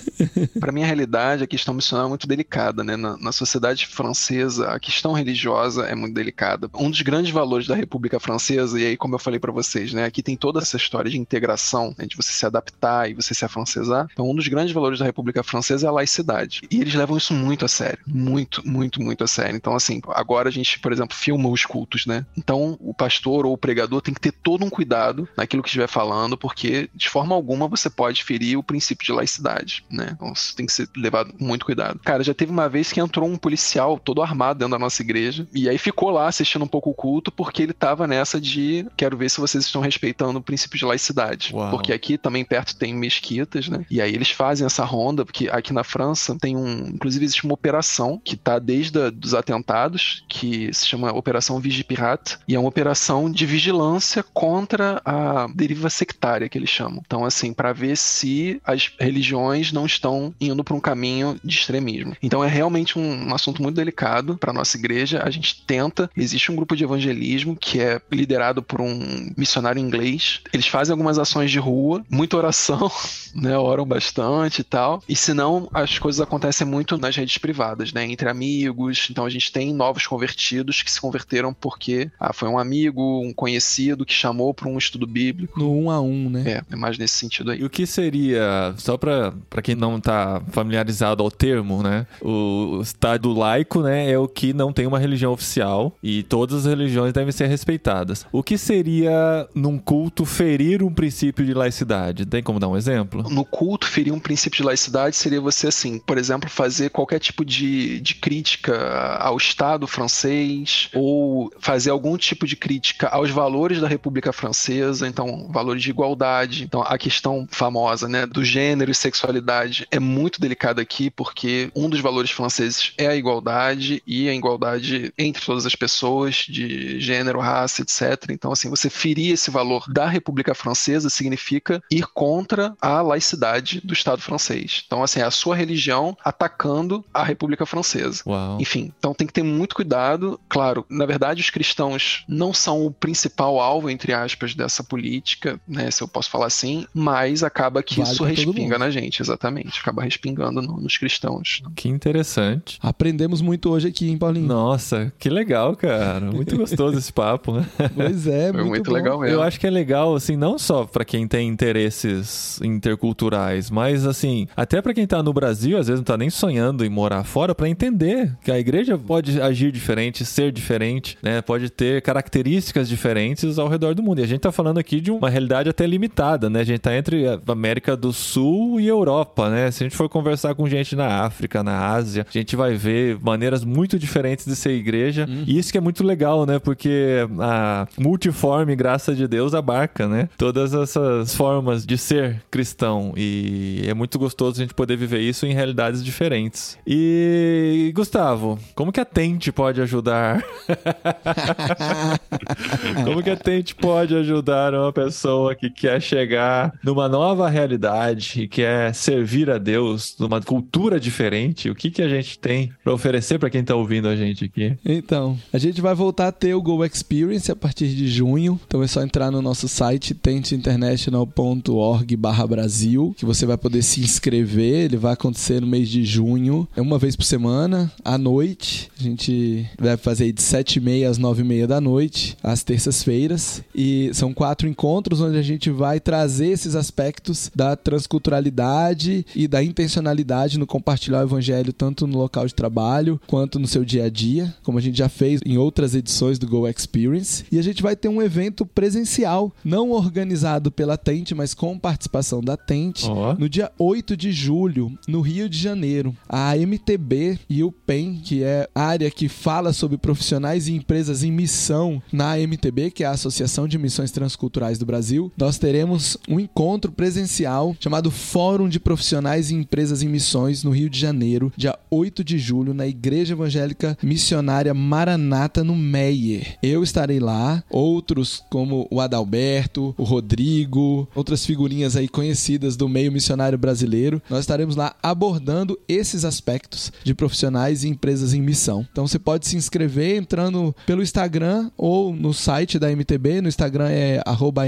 [0.59, 2.97] Para minha realidade, a questão missionária é muito delicada, né?
[2.97, 6.69] Na, na sociedade francesa, a questão religiosa é muito delicada.
[6.75, 10.05] Um dos grandes valores da República Francesa, e aí, como eu falei para vocês, né?
[10.05, 13.45] Aqui tem toda essa história de integração, né, de você se adaptar e você se
[13.45, 14.07] afrancesar.
[14.13, 16.63] Então, um dos grandes valores da República Francesa é a laicidade.
[16.71, 17.99] E eles levam isso muito a sério.
[18.07, 19.57] Muito, muito, muito a sério.
[19.57, 22.25] Então, assim, agora a gente, por exemplo, filma os cultos, né?
[22.37, 25.89] Então, o pastor ou o pregador tem que ter todo um cuidado naquilo que estiver
[25.89, 30.11] falando, porque de forma alguma você pode ferir o princípio de laicidade, né?
[30.13, 32.01] Então, isso tem que ser levado com muito cuidado.
[32.05, 35.47] Cara, já teve uma vez que entrou um policial todo armado dentro da nossa igreja,
[35.53, 39.17] e aí ficou lá assistindo um pouco o culto, porque ele tava nessa de quero
[39.17, 41.53] ver se vocês estão respeitando o princípio de laicidade.
[41.55, 41.71] Uau.
[41.71, 43.85] Porque aqui também perto tem mesquitas, né?
[43.91, 46.89] E aí eles fazem essa ronda, porque aqui na França tem um.
[46.89, 52.39] Inclusive, existe uma operação que tá desde a, dos atentados, que se chama Operação Vigipirate,
[52.47, 57.03] e é uma operação de vigilância contra a deriva sectária, que eles chamam.
[57.05, 62.17] Então, assim, para ver se as religiões não estão indo para um caminho de extremismo.
[62.23, 65.23] Então, é realmente um, um assunto muito delicado para nossa igreja.
[65.25, 70.41] A gente tenta, existe um grupo de evangelismo que é liderado por um missionário inglês.
[70.53, 72.91] Eles fazem algumas ações de rua, muita oração,
[73.35, 73.57] né?
[73.57, 75.03] Oram bastante e tal.
[75.09, 78.05] E se não, as coisas acontecem muito nas redes privadas, né?
[78.05, 79.09] Entre amigos.
[79.11, 83.33] Então a gente tem novos convertidos que se converteram porque ah, foi um amigo, um
[83.33, 85.59] conhecido que chamou para um estudo bíblico.
[85.59, 86.43] No um a um, né?
[86.47, 87.61] É, é mais nesse sentido aí.
[87.61, 92.07] E o que seria, só pra, pra quem não tá familiarizado ao termo, né?
[92.21, 96.67] O Estado laico, né, é o que não tem uma religião oficial e todas as
[96.67, 98.27] religiões devem ser respeitadas.
[98.33, 102.27] O que seria, num culto, ferir um princípio de laicidade?
[102.27, 103.23] Tem como dar um exemplo?
[103.29, 107.45] No culto, ferir um princípio de laicidade seria você, assim, por exemplo, fazer qualquer tipo
[107.45, 113.89] de, de crítica ao Estado francês ou fazer algum tipo de crítica aos valores da
[113.89, 116.65] República Francesa, então, valores de igualdade.
[116.65, 121.89] Então, a questão famosa, né, do gênero e sexualidade é muito delicada aqui porque um
[121.89, 127.41] dos valores franceses é a igualdade e a igualdade entre todas as pessoas de gênero,
[127.41, 128.31] raça, etc.
[128.31, 133.93] Então, assim, você ferir esse valor da República Francesa significa ir contra a laicidade do
[133.93, 134.83] Estado francês.
[134.87, 138.23] Então, assim, é a sua religião atacando a República Francesa.
[138.27, 138.59] Uau.
[138.61, 140.39] Enfim, então tem que ter muito cuidado.
[140.49, 145.91] Claro, na verdade, os cristãos não são o principal alvo, entre aspas, dessa política, né?
[145.91, 149.81] Se eu posso falar assim, mas acaba que Vale isso respinga na gente, exatamente.
[149.81, 151.63] Acaba respingando no- nos cristãos.
[151.77, 152.79] Que interessante.
[152.83, 154.47] Aprendemos muito hoje aqui, hein, Paulinho?
[154.47, 156.21] Nossa, que legal, cara.
[156.33, 157.67] Muito gostoso esse papo, né?
[157.95, 158.93] Pois é, Foi muito, muito, bom.
[158.97, 159.35] legal mesmo.
[159.37, 164.47] Eu acho que é legal, assim, não só pra quem tem interesses interculturais, mas, assim,
[164.57, 167.55] até pra quem tá no Brasil, às vezes não tá nem sonhando em morar fora,
[167.55, 171.41] pra entender que a igreja pode agir diferente, ser diferente, né?
[171.41, 174.19] Pode ter características diferentes ao redor do mundo.
[174.19, 176.61] E a gente tá falando aqui de uma realidade até limitada, né?
[176.61, 179.71] A gente tá entre a América do Sul e Europa, né?
[179.71, 183.19] Se a gente for conversar com gente na África, na Ásia, a gente vai ver
[183.23, 185.29] maneiras muito diferentes de ser igreja.
[185.47, 186.59] E isso que é muito legal, né?
[186.59, 190.29] Porque a multiforme graça de Deus abarca, né?
[190.37, 193.13] Todas essas formas de ser cristão.
[193.17, 196.79] E é muito gostoso a gente poder viver isso em realidades diferentes.
[196.87, 199.05] E, Gustavo, como que a
[199.43, 200.41] Tente pode ajudar?
[203.05, 208.47] como que a Tente pode ajudar uma pessoa que quer chegar numa nova realidade e
[208.47, 211.69] quer servir a Deus numa cultura diferente?
[211.69, 214.77] O que que a gente tem para oferecer para quem tá ouvindo a gente aqui?
[214.85, 218.61] Então, a gente vai voltar a ter o Go Experience a partir de junho.
[218.69, 224.03] Então é só entrar no nosso site tenteinternational.org barra Brasil, que você vai poder se
[224.03, 224.85] inscrever.
[224.85, 226.69] Ele vai acontecer no mês de junho.
[226.77, 228.89] É uma vez por semana, à noite.
[229.01, 229.32] A gente
[229.79, 233.63] vai fazer de 7h30 às 9h30 da noite, às terças-feiras.
[233.75, 239.63] E são quatro encontros onde a gente vai trazer esses aspectos da transculturalidade e da
[239.63, 244.11] intencionalidade no compartilhar o evangelho tanto no local de trabalho quanto no seu dia a
[244.11, 247.45] dia, como a gente já fez em outras edições do Go Experience.
[247.51, 252.41] E a gente vai ter um evento presencial, não organizado pela Tente, mas com participação
[252.41, 253.35] da Tente, Ó.
[253.35, 256.17] no dia 8 de julho, no Rio de Janeiro.
[256.29, 261.23] A MTB e o PEN, que é a área que fala sobre profissionais e empresas
[261.23, 266.17] em missão na MTB, que é a Associação de Missões Transculturais do Brasil, nós teremos
[266.29, 271.53] um encontro presencial chamado Fórum de Profissionais e Empresas em Missões no Rio de Janeiro,
[271.57, 276.59] dia 8 de julho, na Igreja Evangélica Missionária Maranata, no Meier.
[276.63, 283.13] Eu estarei lá, outros como o Adalberto, o Rodrigo, outras figurinhas aí conhecidas do meio
[283.13, 284.23] missionário brasileiro.
[284.29, 288.87] Nós estaremos lá abordando esses aspectos de profissionais e empresas em missão.
[288.91, 293.43] Então você pode se inscrever entrando pelo Instagram ou no site da MTB.
[293.43, 294.23] No Instagram é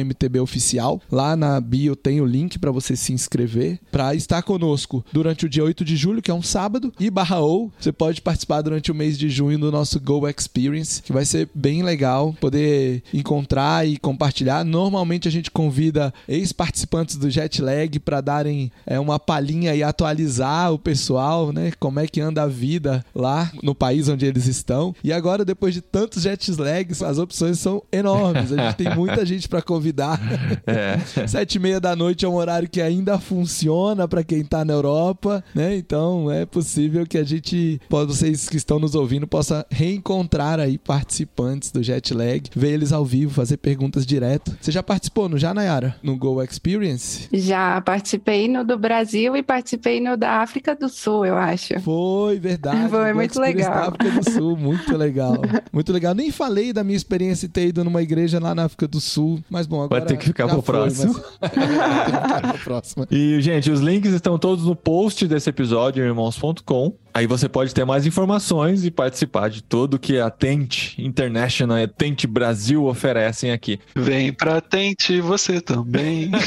[0.04, 1.00] MTBOficial.
[1.10, 5.48] Lá na bio tem o link para você se inscrever para estar conosco durante o
[5.48, 8.92] dia 8 de julho, que é um sábado, e barra ou você pode participar durante
[8.92, 13.88] o mês de junho do nosso Go Experience, que vai ser bem legal poder encontrar
[13.88, 14.62] e compartilhar.
[14.62, 20.78] Normalmente a gente convida ex-participantes do Jetlag para darem é, uma palhinha e atualizar o
[20.78, 21.72] pessoal, né?
[21.80, 24.94] Como é que anda a vida lá no país onde eles estão.
[25.02, 28.52] E agora, depois de tantos jetlags, as opções são enormes.
[28.52, 30.20] A gente tem muita gente para convidar.
[30.66, 30.98] É.
[31.26, 34.72] Sete e meia da noite é um horário que ainda funciona para quem tá na
[34.72, 35.76] Europa, né?
[35.76, 41.70] Então é possível que a gente, vocês que estão nos ouvindo, possa reencontrar aí participantes
[41.70, 44.56] do Jetlag, ver eles ao vivo, fazer perguntas direto.
[44.60, 45.96] Você já participou no já, Nayara?
[46.02, 47.28] No Go Experience?
[47.32, 51.78] Já participei no do Brasil e participei no da África do Sul, eu acho.
[51.80, 52.88] Foi, verdade.
[52.88, 53.70] Foi muito legal.
[53.70, 55.36] Da África do Sul, muito legal.
[55.72, 56.14] Muito legal.
[56.14, 59.40] Nem falei da minha experiência de ter ido numa igreja lá na África do Sul,
[59.48, 61.12] mas bom, agora ter que ficar já pro foi, próximo.
[61.14, 63.06] mas- Vai ter que ficar pro próximo.
[63.10, 66.92] E, gente, os links estão todos no post desse episódio, irmãos.com.
[67.16, 71.84] Aí você pode ter mais informações e participar de tudo que a Tente International e
[71.84, 73.78] a Tente Brasil oferecem aqui.
[73.94, 76.32] Vem pra tente você também.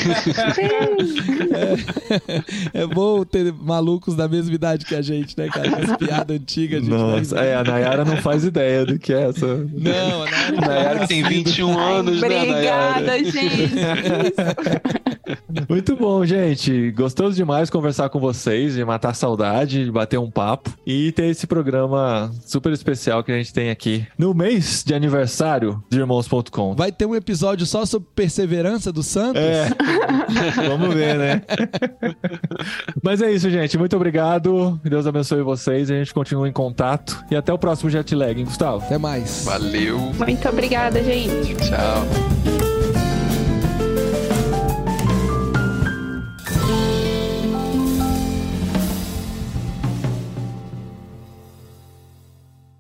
[2.74, 5.70] É bom ter malucos da mesma idade que a gente, né, cara?
[5.70, 6.80] As piadas antigas.
[6.80, 9.58] a gente Nossa, é, a Nayara não faz ideia do que é essa.
[9.74, 13.24] Não, a Nayara, Nayara tem 21 anos, né, Obrigada, Nayara?
[13.24, 13.74] gente.
[15.70, 16.92] Muito bom, gente.
[16.92, 21.26] Gostoso demais conversar com vocês, de matar a saudade, de bater um papo e ter
[21.26, 26.76] esse programa super especial que a gente tem aqui no mês de aniversário de irmãos.com.
[26.76, 29.42] Vai ter um episódio só sobre perseverança do Santos?
[29.42, 29.70] É.
[30.68, 31.42] Vamos ver, né?
[33.02, 33.78] Mas é isso, gente.
[33.78, 34.80] Muito obrigado.
[34.84, 35.90] Deus abençoe vocês.
[35.92, 37.24] A gente continua em contato.
[37.30, 38.84] E até o próximo jet lag, hein, Gustavo?
[38.86, 39.44] Até mais.
[39.46, 41.56] Valeu, Muito obrigada, gente.
[41.56, 42.77] tchau.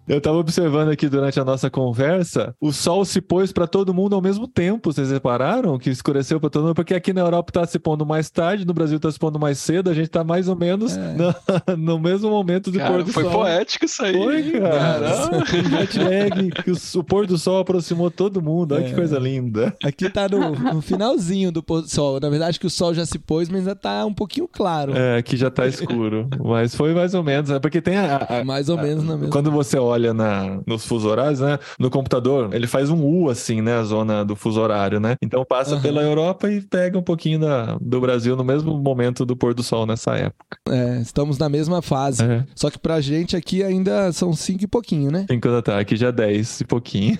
[0.08, 4.16] Eu tava observando aqui durante a nossa conversa, o sol se pôs pra todo mundo
[4.16, 4.92] ao mesmo tempo.
[4.94, 6.76] Vocês repararam que escureceu pra todo mundo?
[6.76, 9.60] Porque aqui na Europa tá se pondo mais tarde, no Brasil tá se pondo mais
[9.60, 11.36] cedo, a gente tá mais ou menos no,
[11.78, 13.32] no mesmo momento do pôr Cara, do foi sol.
[13.34, 14.14] poético isso aí.
[14.14, 14.70] Foi, cara.
[14.70, 15.46] Caramba.
[15.70, 18.76] Jet lag, que o, o pôr do sol aproximou todo mundo.
[18.76, 18.96] Olha que É.
[18.96, 19.76] coisa linda.
[19.84, 22.20] Aqui tá no, no finalzinho do pôr do sol.
[22.22, 24.96] Na verdade, que o sol já se pôs, mas ainda tá um pouquinho claro.
[24.96, 26.30] É, aqui já tá escuro.
[26.44, 27.60] Mas foi mais ou menos, né?
[27.60, 28.18] Porque tem a.
[28.18, 29.32] a- Mais ou menos na mesma.
[29.32, 31.60] Quando você olha na, nos fuso horários, né?
[31.80, 33.78] No computador, ele faz um U assim, né?
[33.78, 35.16] A zona do fuso horário, né?
[35.22, 35.82] Então passa Aham.
[35.82, 39.64] pela Europa e pega um pouquinho da, do Brasil no mesmo momento do pôr do
[39.64, 40.58] sol nessa época.
[40.70, 42.24] É, estamos na mesma fase.
[42.24, 42.44] É.
[42.56, 45.26] Só que pra gente aqui ainda são cinco e pouquinho, né?
[45.30, 47.18] Cinco da tarde, aqui já 10 e pouquinho.